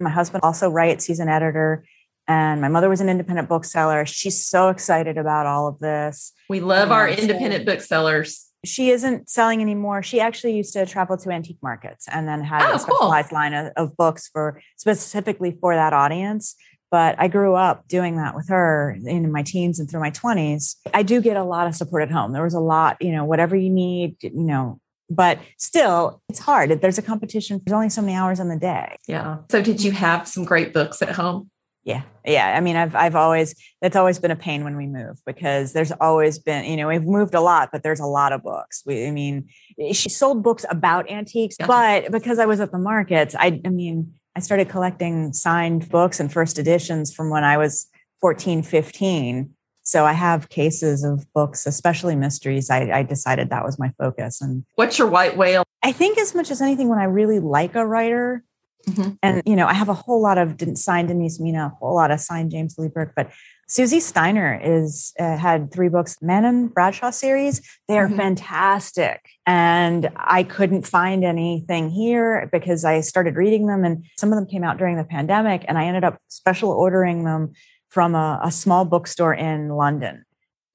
my 0.01 0.11
husband 0.11 0.43
also 0.43 0.69
writes, 0.69 1.05
he's 1.05 1.21
an 1.21 1.29
editor. 1.29 1.85
And 2.29 2.61
my 2.61 2.69
mother 2.69 2.89
was 2.89 3.01
an 3.01 3.09
independent 3.09 3.49
bookseller. 3.49 4.05
She's 4.05 4.45
so 4.45 4.69
excited 4.69 5.17
about 5.17 5.47
all 5.47 5.69
of 5.69 5.79
this. 5.79 6.33
We 6.49 6.61
love 6.61 6.91
our 6.91 7.09
independent 7.09 7.65
booksellers. 7.65 8.51
She 8.65 8.91
isn't 8.91 9.31
selling 9.31 9.61
anymore. 9.61 10.03
She 10.03 10.19
actually 10.19 10.57
used 10.57 10.73
to 10.73 10.87
travel 10.87 11.17
to 11.19 11.31
antique 11.31 11.59
markets 11.63 12.09
and 12.11 12.27
then 12.27 12.43
had 12.43 12.63
oh, 12.63 12.75
a 12.75 12.79
specialized 12.81 13.29
cool. 13.29 13.39
line 13.39 13.55
of, 13.55 13.73
of 13.77 13.97
books 13.97 14.29
for 14.29 14.61
specifically 14.77 15.57
for 15.61 15.77
that 15.77 15.93
audience 15.93 16.57
but 16.91 17.17
I 17.19 17.29
grew 17.29 17.55
up 17.55 17.89
doing 17.89 18.17
that 18.17 18.35
with 18.35 18.49
her 18.49 18.97
in 19.05 19.31
my 19.33 19.43
teens 19.43 19.79
and 19.79 19.91
through 19.91 20.01
my 20.01 20.11
20s. 20.11 20.77
I 20.95 21.03
do 21.03 21.21
get 21.21 21.37
a 21.37 21.45
lot 21.45 21.67
of 21.67 21.75
support 21.75 22.03
at 22.03 22.11
home. 22.11 22.33
There 22.33 22.45
was 22.45 22.55
a 22.55 22.61
lot, 22.61 22.97
you 23.01 23.13
know, 23.13 23.25
whatever 23.25 23.57
you 23.57 23.71
need, 23.71 24.17
you 24.23 24.33
know, 24.35 24.81
but 25.11 25.39
still 25.59 26.23
it's 26.29 26.39
hard. 26.39 26.71
There's 26.81 26.99
a 26.99 27.03
competition. 27.03 27.61
There's 27.65 27.75
only 27.75 27.91
so 27.91 28.03
many 28.03 28.15
hours 28.15 28.41
in 28.41 28.49
the 28.49 28.59
day. 28.59 28.97
Yeah. 29.07 29.39
So 29.51 29.63
did 29.63 29.83
you 29.83 29.93
have 29.93 30.29
some 30.29 30.45
great 30.45 30.73
books 30.73 31.03
at 31.03 31.11
home? 31.11 31.51
Yeah. 31.85 32.03
Yeah. 32.25 32.53
I 32.57 32.61
mean, 32.61 32.75
I've, 32.75 32.97
I've 32.97 33.15
always, 33.15 33.55
that's 33.81 33.95
always 33.95 34.19
been 34.19 34.33
a 34.33 34.37
pain 34.37 34.65
when 34.65 34.77
we 34.77 34.89
move 34.89 35.21
because 35.25 35.73
there's 35.73 35.93
always 35.93 36.37
been, 36.37 36.65
you 36.65 36.77
know, 36.77 36.89
we've 36.89 37.05
moved 37.05 37.35
a 37.35 37.41
lot, 37.41 37.69
but 37.71 37.85
there's 37.85 38.01
a 38.01 38.07
lot 38.07 38.33
of 38.33 38.43
books. 38.43 38.83
We, 38.85 39.07
I 39.07 39.13
mean, 39.13 39.49
she 39.93 40.09
sold 40.09 40.43
books 40.43 40.67
about 40.69 41.09
antiques, 41.09 41.57
yeah. 41.61 41.69
but 41.69 42.11
because 42.11 42.41
I 42.41 42.47
was 42.47 42.59
at 42.59 42.73
the 42.73 42.79
markets, 42.79 43.37
I, 43.39 43.61
I 43.65 43.69
mean, 43.69 44.15
I 44.37 44.41
started 44.41 44.69
collecting 44.69 45.33
signed 45.33 45.89
books 45.89 46.21
and 46.21 46.31
first 46.31 46.59
editions 46.59 47.13
from 47.13 47.31
when 47.31 47.43
I 47.43 47.57
was 47.57 47.87
14, 48.21 48.63
15. 48.63 49.51
So 49.83 50.05
I 50.05 50.13
have 50.13 50.51
cases 50.51 51.05
of 51.05 51.25
books, 51.33 51.67
especially 51.67 52.17
mysteries. 52.17 52.69
I, 52.69 52.91
I, 52.91 53.03
decided 53.03 53.49
that 53.49 53.65
was 53.65 53.79
my 53.79 53.93
focus. 53.99 54.43
And 54.43 54.65
what's 54.75 54.99
your 54.99 55.09
white 55.09 55.39
whale? 55.39 55.63
I 55.83 55.93
think 55.93 56.19
as 56.19 56.35
much 56.35 56.51
as 56.51 56.61
anything, 56.61 56.89
when 56.89 56.99
I 56.99 57.05
really 57.05 57.39
like 57.39 57.77
a 57.77 57.87
writer, 57.87 58.45
Mm-hmm. 58.89 59.11
And, 59.23 59.43
you 59.47 59.57
know, 59.57 59.67
I 59.67 59.75
have 59.75 59.89
a 59.89 59.95
whole 59.95 60.23
lot 60.23 60.39
of 60.39 60.57
signed 60.75 61.09
Denise 61.09 61.41
Mina, 61.41 61.67
a 61.67 61.77
whole 61.77 61.95
lot 61.95 62.11
of 62.11 62.21
signed 62.21 62.53
James 62.53 62.77
Lee 62.79 62.89
Burke, 62.89 63.13
but 63.17 63.31
Susie 63.69 63.99
Steiner 63.99 64.61
is 64.63 65.13
uh, 65.19 65.37
had 65.37 65.73
three 65.73 65.89
books, 65.89 66.19
Manon 66.23 66.69
Bradshaw 66.69 67.11
series. 67.11 67.61
They 67.89 67.99
are 67.99 68.07
mm-hmm. 68.07 68.17
fantastic, 68.17 69.29
and 69.45 70.09
I 70.15 70.45
couldn't 70.45 70.87
find 70.87 71.25
anything 71.25 71.91
here 71.91 72.49
because 72.53 72.85
I 72.85 73.01
started 73.01 73.35
reading 73.35 73.67
them, 73.67 73.85
and 73.85 74.05
some 74.17 74.33
of 74.33 74.37
them 74.37 74.47
came 74.47 74.63
out 74.63 74.79
during 74.79 74.97
the 74.97 75.05
pandemic, 75.05 75.65
and 75.67 75.77
I 75.79 75.87
ended 75.87 76.05
up 76.05 76.21
special 76.29 76.71
ordering 76.71 77.25
them 77.25 77.55
from 77.89 78.15
a, 78.15 78.39
a 78.45 78.53
small 78.53 78.85
bookstore 78.85 79.35
in 79.35 79.71
London. 79.71 80.25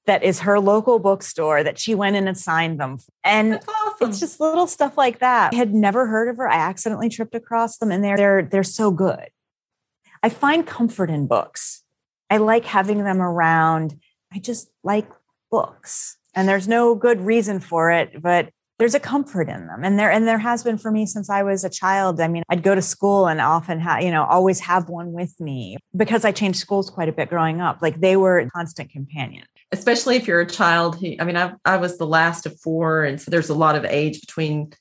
That 0.08 0.24
is 0.24 0.40
her 0.40 0.60
local 0.60 0.98
bookstore 0.98 1.64
that 1.64 1.78
she 1.78 1.94
went 1.94 2.16
in 2.16 2.28
and 2.28 2.38
signed 2.38 2.80
them. 2.80 2.98
And 3.24 3.60
awesome. 3.68 4.10
it's 4.10 4.20
just 4.20 4.40
little 4.40 4.66
stuff 4.66 4.98
like 4.98 5.20
that. 5.20 5.54
I 5.54 5.58
had 5.58 5.76
never 5.76 6.08
heard 6.08 6.28
of 6.28 6.38
her. 6.38 6.50
I 6.50 6.56
accidentally 6.56 7.08
tripped 7.08 7.36
across 7.36 7.78
them 7.78 7.92
and 7.92 8.04
they're 8.04 8.18
they're 8.18 8.42
they're 8.42 8.64
so 8.64 8.90
good. 8.90 9.30
I 10.24 10.30
find 10.30 10.66
comfort 10.66 11.12
in 11.12 11.28
books 11.28 11.82
I 12.32 12.38
like 12.38 12.64
having 12.64 13.04
them 13.04 13.22
around. 13.22 14.00
I 14.34 14.40
just 14.40 14.72
like 14.84 15.06
books. 15.52 16.18
And 16.34 16.48
there's 16.48 16.66
no 16.66 16.96
good 16.96 17.20
reason 17.20 17.60
for 17.60 17.92
it, 17.92 18.22
but 18.22 18.50
there's 18.80 18.96
a 18.96 19.02
comfort 19.02 19.50
in 19.50 19.68
them. 19.68 19.84
And 19.84 20.00
there 20.00 20.10
and 20.10 20.26
there 20.26 20.38
has 20.38 20.64
been 20.64 20.78
for 20.78 20.92
me 20.92 21.06
since 21.06 21.30
I 21.30 21.44
was 21.44 21.66
a 21.66 21.70
child. 21.70 22.22
I 22.22 22.30
mean, 22.30 22.44
I'd 22.50 22.64
go 22.64 22.74
to 22.74 22.82
school 22.82 23.28
and 23.28 23.42
often 23.42 23.82
have, 23.82 24.02
you 24.02 24.12
know, 24.12 24.24
always 24.24 24.62
have 24.62 24.88
one 24.88 25.12
with 25.12 25.40
me 25.42 25.78
because 25.96 26.24
I 26.24 26.32
changed 26.32 26.58
schools 26.58 26.90
quite 26.90 27.10
a 27.10 27.12
bit 27.12 27.30
growing 27.30 27.60
up. 27.60 27.82
Like 27.82 28.00
they 28.00 28.16
were 28.16 28.40
a 28.40 28.50
constant 28.50 28.90
companion. 28.92 29.44
Especially 29.72 30.18
if 30.18 30.28
you're 30.28 30.42
a 30.42 30.48
child 30.48 31.00
who 31.00 31.16
I 31.20 31.24
mean, 31.24 31.38
I 31.38 31.54
I 31.66 31.78
was 31.78 31.98
the 31.98 32.08
last 32.08 32.46
of 32.46 32.60
four 32.60 33.04
and 33.04 33.20
so 33.20 33.32
there's 33.32 33.50
a 33.50 33.56
lot 33.56 33.76
of 33.76 33.86
age 33.86 34.22
between 34.22 34.74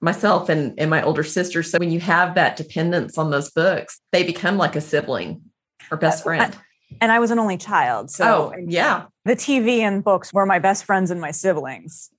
myself 0.00 0.48
and, 0.48 0.78
and 0.78 0.90
my 0.90 1.02
older 1.02 1.24
sister. 1.24 1.62
So 1.62 1.78
when 1.78 1.90
you 1.90 2.00
have 2.00 2.34
that 2.34 2.56
dependence 2.56 3.18
on 3.18 3.30
those 3.30 3.50
books, 3.50 4.00
they 4.12 4.22
become 4.22 4.58
like 4.58 4.76
a 4.76 4.80
sibling 4.80 5.42
or 5.90 5.96
best 5.96 6.22
friend. 6.22 6.56
And 7.00 7.10
I 7.10 7.18
was 7.18 7.30
an 7.30 7.38
only 7.38 7.56
child. 7.56 8.10
So 8.10 8.52
oh, 8.54 8.64
yeah. 8.66 9.06
The 9.24 9.34
TV 9.34 9.80
and 9.80 10.04
books 10.04 10.32
were 10.32 10.46
my 10.46 10.58
best 10.58 10.84
friends 10.84 11.10
and 11.10 11.20
my 11.20 11.30
siblings. 11.30 12.10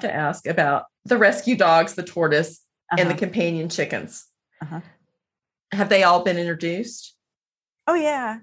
To 0.00 0.12
ask 0.12 0.46
about 0.46 0.86
the 1.04 1.16
rescue 1.16 1.56
dogs, 1.56 1.94
the 1.94 2.02
tortoise, 2.02 2.60
uh-huh. 2.90 3.00
and 3.00 3.08
the 3.08 3.14
uh-huh. 3.14 3.20
companion 3.20 3.68
chickens. 3.68 4.26
Uh-huh. 4.60 4.80
Have 5.72 5.88
they 5.88 6.02
all 6.02 6.24
been 6.24 6.38
introduced? 6.38 7.14
Oh 7.86 7.94
yeah. 7.94 8.38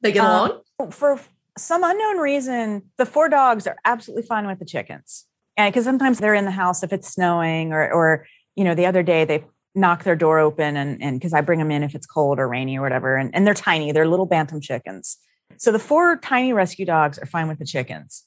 They 0.00 0.12
get 0.12 0.24
um, 0.24 0.62
along? 0.80 0.92
For 0.92 1.20
some 1.58 1.84
unknown 1.84 2.18
reason, 2.18 2.82
the 2.96 3.06
four 3.06 3.28
dogs 3.28 3.66
are 3.66 3.76
absolutely 3.84 4.26
fine 4.26 4.46
with 4.46 4.58
the 4.58 4.64
chickens. 4.64 5.26
And 5.56 5.72
because 5.72 5.84
sometimes 5.84 6.18
they're 6.18 6.34
in 6.34 6.44
the 6.44 6.50
house 6.50 6.82
if 6.82 6.92
it's 6.92 7.12
snowing 7.12 7.72
or 7.72 7.90
or 7.92 8.26
you 8.56 8.64
know, 8.64 8.74
the 8.74 8.86
other 8.86 9.02
day 9.02 9.24
they 9.24 9.44
knock 9.74 10.04
their 10.04 10.16
door 10.16 10.38
open 10.38 10.76
and 10.76 11.02
and 11.02 11.18
because 11.18 11.32
I 11.32 11.40
bring 11.40 11.58
them 11.58 11.70
in 11.70 11.82
if 11.82 11.94
it's 11.94 12.06
cold 12.06 12.38
or 12.38 12.48
rainy 12.48 12.78
or 12.78 12.82
whatever. 12.82 13.16
And, 13.16 13.34
and 13.34 13.46
they're 13.46 13.54
tiny, 13.54 13.92
they're 13.92 14.08
little 14.08 14.26
bantam 14.26 14.60
chickens. 14.60 15.18
So 15.56 15.72
the 15.72 15.78
four 15.78 16.16
tiny 16.16 16.52
rescue 16.52 16.86
dogs 16.86 17.18
are 17.18 17.26
fine 17.26 17.48
with 17.48 17.58
the 17.58 17.64
chickens. 17.64 18.24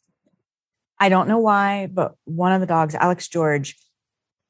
I 0.99 1.09
don't 1.09 1.27
know 1.27 1.39
why, 1.39 1.87
but 1.91 2.13
one 2.25 2.51
of 2.51 2.61
the 2.61 2.67
dogs, 2.67 2.93
Alex 2.93 3.27
George, 3.27 3.75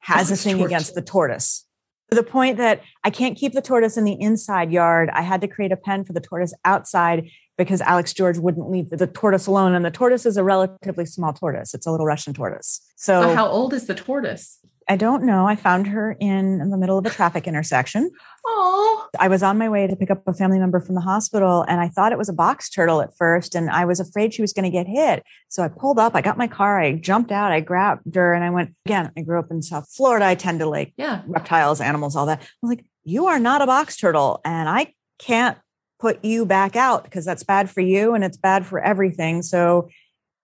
has 0.00 0.28
Alex 0.28 0.40
a 0.40 0.44
thing 0.44 0.58
George. 0.58 0.66
against 0.66 0.94
the 0.94 1.02
tortoise. 1.02 1.66
To 2.10 2.16
the 2.16 2.22
point 2.22 2.58
that 2.58 2.82
I 3.04 3.10
can't 3.10 3.38
keep 3.38 3.54
the 3.54 3.62
tortoise 3.62 3.96
in 3.96 4.04
the 4.04 4.20
inside 4.20 4.70
yard. 4.70 5.08
I 5.14 5.22
had 5.22 5.40
to 5.40 5.48
create 5.48 5.72
a 5.72 5.78
pen 5.78 6.04
for 6.04 6.12
the 6.12 6.20
tortoise 6.20 6.52
outside 6.64 7.30
because 7.58 7.80
Alex 7.80 8.12
George 8.12 8.38
wouldn't 8.38 8.70
leave 8.70 8.90
the 8.90 9.06
tortoise 9.06 9.46
alone. 9.46 9.74
And 9.74 9.84
the 9.84 9.90
tortoise 9.90 10.26
is 10.26 10.36
a 10.36 10.44
relatively 10.44 11.06
small 11.06 11.32
tortoise. 11.32 11.74
It's 11.74 11.86
a 11.86 11.90
little 11.90 12.06
Russian 12.06 12.32
tortoise. 12.32 12.80
So, 12.96 13.22
so 13.22 13.34
how 13.34 13.46
old 13.46 13.74
is 13.74 13.86
the 13.86 13.94
tortoise? 13.94 14.58
I 14.88 14.96
don't 14.96 15.24
know. 15.24 15.46
I 15.46 15.56
found 15.56 15.86
her 15.86 16.16
in, 16.18 16.60
in 16.60 16.70
the 16.70 16.76
middle 16.76 16.98
of 16.98 17.06
a 17.06 17.10
traffic 17.10 17.46
intersection. 17.46 18.10
Oh. 18.44 19.08
I 19.18 19.28
was 19.28 19.42
on 19.42 19.58
my 19.58 19.68
way 19.68 19.86
to 19.86 19.94
pick 19.94 20.10
up 20.10 20.26
a 20.26 20.32
family 20.32 20.58
member 20.58 20.80
from 20.80 20.94
the 20.94 21.00
hospital 21.00 21.64
and 21.68 21.80
I 21.80 21.88
thought 21.88 22.12
it 22.12 22.18
was 22.18 22.28
a 22.28 22.32
box 22.32 22.68
turtle 22.68 23.00
at 23.00 23.16
first 23.16 23.54
and 23.54 23.70
I 23.70 23.84
was 23.84 24.00
afraid 24.00 24.34
she 24.34 24.42
was 24.42 24.52
going 24.52 24.64
to 24.64 24.70
get 24.70 24.86
hit. 24.86 25.22
So 25.48 25.62
I 25.62 25.68
pulled 25.68 25.98
up, 25.98 26.14
I 26.14 26.20
got 26.20 26.36
my 26.36 26.48
car, 26.48 26.80
I 26.80 26.94
jumped 26.94 27.30
out, 27.30 27.52
I 27.52 27.60
grabbed 27.60 28.14
her 28.14 28.34
and 28.34 28.44
I 28.44 28.50
went 28.50 28.74
again. 28.84 29.12
I 29.16 29.22
grew 29.22 29.38
up 29.38 29.50
in 29.50 29.62
South 29.62 29.88
Florida. 29.88 30.26
I 30.26 30.34
tend 30.34 30.60
to 30.60 30.66
like 30.66 30.92
yeah. 30.96 31.22
reptiles, 31.26 31.80
animals, 31.80 32.16
all 32.16 32.26
that. 32.26 32.40
I 32.40 32.46
was 32.62 32.70
like, 32.70 32.84
you 33.04 33.26
are 33.26 33.38
not 33.38 33.62
a 33.62 33.66
box 33.66 33.96
turtle 33.96 34.40
and 34.44 34.68
I 34.68 34.94
can't 35.18 35.56
put 36.02 36.24
you 36.24 36.44
back 36.44 36.74
out 36.74 37.04
because 37.04 37.24
that's 37.24 37.44
bad 37.44 37.70
for 37.70 37.80
you 37.80 38.12
and 38.12 38.24
it's 38.24 38.36
bad 38.36 38.66
for 38.66 38.80
everything. 38.80 39.40
So 39.40 39.88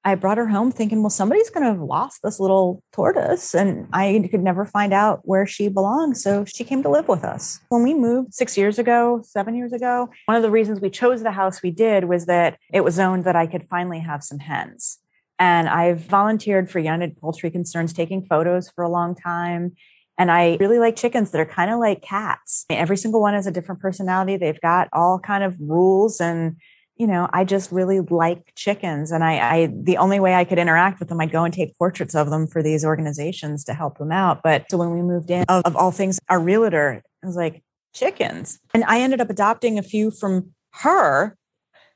I 0.05 0.15
brought 0.15 0.39
her 0.39 0.47
home 0.47 0.71
thinking, 0.71 1.03
well, 1.03 1.11
somebody's 1.11 1.51
going 1.51 1.65
to 1.65 1.73
have 1.73 1.83
lost 1.83 2.21
this 2.23 2.39
little 2.39 2.81
tortoise. 2.93 3.57
And 3.57 3.89
I 3.93 4.29
could 4.31 4.45
never 4.45 4.65
find 4.65 4.95
out 4.95 5.23
where 5.25 5.47
she 5.47 5.67
belonged. 5.67 6.17
So 6.17 6.45
she 6.45 6.63
came 6.63 6.85
to 6.85 6.89
live 6.89 7.09
with 7.09 7.25
us. 7.25 7.59
When 7.71 7.83
we 7.83 7.93
moved 7.93 8.35
six 8.35 8.57
years 8.57 8.79
ago, 8.79 9.21
seven 9.25 9.57
years 9.57 9.73
ago, 9.73 10.09
one 10.27 10.37
of 10.37 10.45
the 10.45 10.51
reasons 10.51 10.81
we 10.81 10.91
chose 10.91 11.25
the 11.25 11.33
house 11.33 11.61
we 11.61 11.73
did 11.73 12.05
was 12.05 12.27
that 12.27 12.57
it 12.73 12.85
was 12.85 12.95
zoned 12.95 13.25
that 13.25 13.35
I 13.35 13.49
could 13.49 13.67
finally 13.69 13.99
have 13.99 14.23
some 14.23 14.39
hens. 14.39 14.99
And 15.41 15.69
I've 15.69 16.03
volunteered 16.03 16.71
for 16.71 16.79
United 16.79 17.21
Poultry 17.21 17.51
Concerns, 17.51 17.93
taking 17.93 18.25
photos 18.25 18.71
for 18.71 18.85
a 18.85 18.89
long 18.89 19.17
time. 19.17 19.73
And 20.19 20.31
I 20.31 20.57
really 20.61 20.79
like 20.79 20.97
chickens 20.97 21.31
that 21.31 21.41
are 21.41 21.47
kind 21.47 21.71
of 21.71 21.79
like 21.79 22.03
cats. 22.03 22.67
Every 22.69 22.97
single 22.97 23.21
one 23.21 23.35
has 23.35 23.47
a 23.47 23.53
different 23.53 23.81
personality. 23.81 24.37
They've 24.37 24.61
got 24.61 24.89
all 24.93 25.19
kind 25.19 25.45
of 25.45 25.57
rules 25.61 26.21
and 26.21 26.57
you 26.97 27.07
know, 27.07 27.29
I 27.33 27.45
just 27.45 27.71
really 27.71 28.01
like 28.01 28.53
chickens. 28.57 29.13
And 29.13 29.23
I, 29.23 29.39
I, 29.39 29.73
the 29.73 29.99
only 29.99 30.19
way 30.19 30.35
I 30.35 30.43
could 30.43 30.59
interact 30.59 30.99
with 30.99 31.09
them, 31.09 31.21
I'd 31.21 31.31
go 31.31 31.45
and 31.45 31.55
take 31.55 31.79
portraits 31.79 32.17
of 32.17 32.29
them 32.29 32.49
for 32.49 32.61
these 32.61 32.85
organizations 32.85 33.63
to 33.67 33.75
help 33.75 33.99
them 33.99 34.11
out. 34.11 34.41
But 34.43 34.67
so 34.69 34.79
when 34.79 34.91
we 34.91 35.01
moved 35.01 35.31
in, 35.31 35.45
of, 35.49 35.63
of 35.65 35.77
all 35.77 35.93
things, 35.93 36.19
our 36.29 36.41
realtor 36.41 37.01
was 37.23 37.37
like, 37.37 37.63
chickens. 37.95 38.61
And 38.75 38.85
I 38.85 39.01
ended 39.01 39.21
up 39.21 39.31
adopting 39.31 39.79
a 39.79 39.83
few 39.83 40.11
from 40.11 40.53
her 40.75 41.37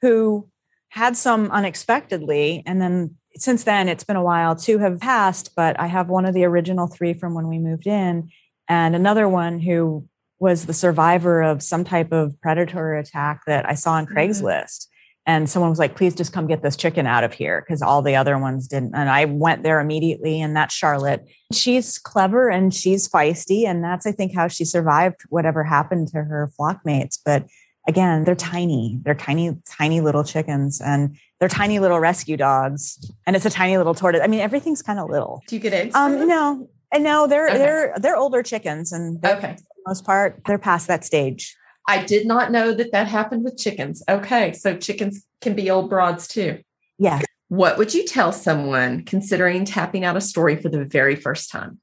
who 0.01 0.49
had 0.89 1.17
some 1.17 1.51
unexpectedly. 1.51 2.63
And 2.67 2.81
then 2.81 3.17
since 3.43 3.65
then, 3.65 3.89
it's 3.89 4.05
been 4.05 4.17
a 4.17 4.23
while. 4.23 4.55
Two 4.55 4.79
have 4.79 5.01
passed, 5.01 5.55
but 5.57 5.79
I 5.81 5.87
have 5.87 6.09
one 6.09 6.25
of 6.25 6.35
the 6.35 6.45
original 6.45 6.87
three 6.87 7.13
from 7.13 7.35
when 7.35 7.49
we 7.49 7.59
moved 7.59 7.87
in, 7.87 8.31
and 8.69 8.95
another 8.95 9.29
one 9.29 9.59
who 9.59 10.07
was 10.39 10.67
the 10.67 10.73
survivor 10.73 11.43
of 11.43 11.63
some 11.63 11.85
type 11.85 12.13
of 12.13 12.41
predator 12.41 12.95
attack 12.95 13.43
that 13.47 13.69
I 13.69 13.75
saw 13.75 13.93
on 13.93 14.07
mm-hmm. 14.07 14.17
Craigslist 14.17 14.87
and 15.27 15.49
someone 15.49 15.71
was 15.71 15.79
like 15.79 15.97
please 15.97 16.15
just 16.15 16.33
come 16.33 16.47
get 16.47 16.63
this 16.63 16.77
chicken 16.77 17.07
out 17.07 17.25
of 17.25 17.33
here 17.33 17.63
because 17.63 17.81
all 17.81 18.03
the 18.03 18.17
other 18.17 18.39
ones 18.39 18.67
didn't 18.67 18.95
and 18.95 19.09
i 19.09 19.25
went 19.25 19.63
there 19.63 19.81
immediately 19.81 20.41
and 20.41 20.57
that's 20.57 20.75
charlotte 20.75 21.25
she's 21.53 21.99
clever 21.99 22.49
and 22.49 22.75
she's 22.75 23.09
feisty 23.09 23.65
and 23.67 23.85
that's 23.85 24.07
i 24.07 24.13
think 24.13 24.35
how 24.35 24.49
she 24.49 24.65
survived 24.65 25.21
whatever 25.29 25.63
happened 25.63 26.09
to 26.09 26.19
her 26.19 26.51
flockmates. 26.59 27.19
but 27.25 27.47
again 27.89 28.25
they're 28.25 28.35
tiny 28.35 28.99
they're 29.03 29.15
tiny 29.15 29.57
tiny 29.69 30.01
little 30.01 30.25
chickens 30.25 30.81
and 30.81 31.17
they're 31.41 31.49
tiny 31.49 31.79
little 31.79 31.99
rescue 31.99 32.37
dogs 32.37 33.11
and 33.27 33.35
it's 33.35 33.45
a 33.45 33.51
tiny 33.51 33.77
little 33.77 33.95
tortoise 33.95 34.21
i 34.23 34.27
mean 34.27 34.41
everything's 34.41 34.83
kind 34.83 34.99
of 34.99 35.11
little 35.11 35.43
do 35.49 35.57
you 35.57 35.61
get 35.61 35.73
eggs 35.73 35.95
um 35.95 36.27
no 36.29 36.69
and 36.93 37.03
no 37.03 37.27
they're 37.27 37.49
okay. 37.49 37.59
they're 37.59 37.95
they're 37.99 38.17
older 38.17 38.43
chickens 38.43 38.93
and 38.93 39.25
okay 39.25 39.57
most 39.87 40.05
part 40.05 40.41
they're 40.47 40.59
past 40.59 40.87
that 40.87 41.05
stage 41.05 41.57
I 41.89 42.05
did 42.05 42.27
not 42.27 42.53
know 42.53 42.73
that 42.75 42.93
that 42.93 43.09
happened 43.09 43.45
with 43.45 43.59
chickens. 43.59 44.03
Okay, 44.09 44.53
so 44.53 44.77
chickens 44.77 45.27
can 45.41 45.55
be 45.55 45.71
old 45.71 45.91
broads 45.91 46.29
too. 46.29 46.61
Yeah. 46.99 47.21
What 47.49 47.77
would 47.77 47.93
you 47.93 48.07
tell 48.07 48.33
someone 48.33 49.05
considering 49.05 49.65
tapping 49.65 50.05
out 50.05 50.17
a 50.17 50.21
story 50.21 50.57
for 50.57 50.69
the 50.69 50.85
very 50.85 51.17
first 51.17 51.51
time? 51.51 51.81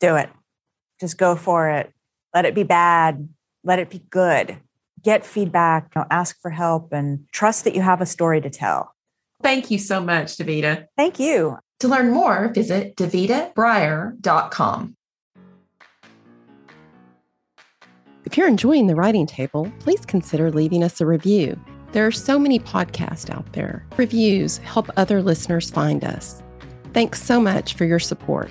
Do 0.00 0.16
it. 0.16 0.30
Just 1.00 1.18
go 1.18 1.36
for 1.36 1.68
it. 1.68 1.92
Let 2.34 2.44
it 2.44 2.54
be 2.54 2.62
bad. 2.62 3.28
Let 3.64 3.78
it 3.78 3.90
be 3.90 4.02
good. 4.10 4.56
Get 5.06 5.24
feedback, 5.24 5.92
you 5.94 6.00
know, 6.00 6.06
ask 6.10 6.36
for 6.42 6.50
help, 6.50 6.92
and 6.92 7.28
trust 7.30 7.62
that 7.62 7.76
you 7.76 7.80
have 7.80 8.00
a 8.00 8.06
story 8.06 8.40
to 8.40 8.50
tell. 8.50 8.92
Thank 9.40 9.70
you 9.70 9.78
so 9.78 10.00
much, 10.00 10.36
Davida. 10.36 10.86
Thank 10.96 11.20
you. 11.20 11.58
To 11.78 11.86
learn 11.86 12.10
more, 12.10 12.50
visit 12.52 12.96
davidabreier.com. 12.96 14.96
If 18.24 18.36
you're 18.36 18.48
enjoying 18.48 18.88
the 18.88 18.96
writing 18.96 19.28
table, 19.28 19.70
please 19.78 20.04
consider 20.04 20.50
leaving 20.50 20.82
us 20.82 21.00
a 21.00 21.06
review. 21.06 21.56
There 21.92 22.04
are 22.04 22.10
so 22.10 22.36
many 22.36 22.58
podcasts 22.58 23.30
out 23.30 23.52
there. 23.52 23.86
Reviews 23.96 24.58
help 24.58 24.90
other 24.96 25.22
listeners 25.22 25.70
find 25.70 26.04
us. 26.04 26.42
Thanks 26.92 27.22
so 27.22 27.40
much 27.40 27.74
for 27.74 27.84
your 27.84 28.00
support. 28.00 28.50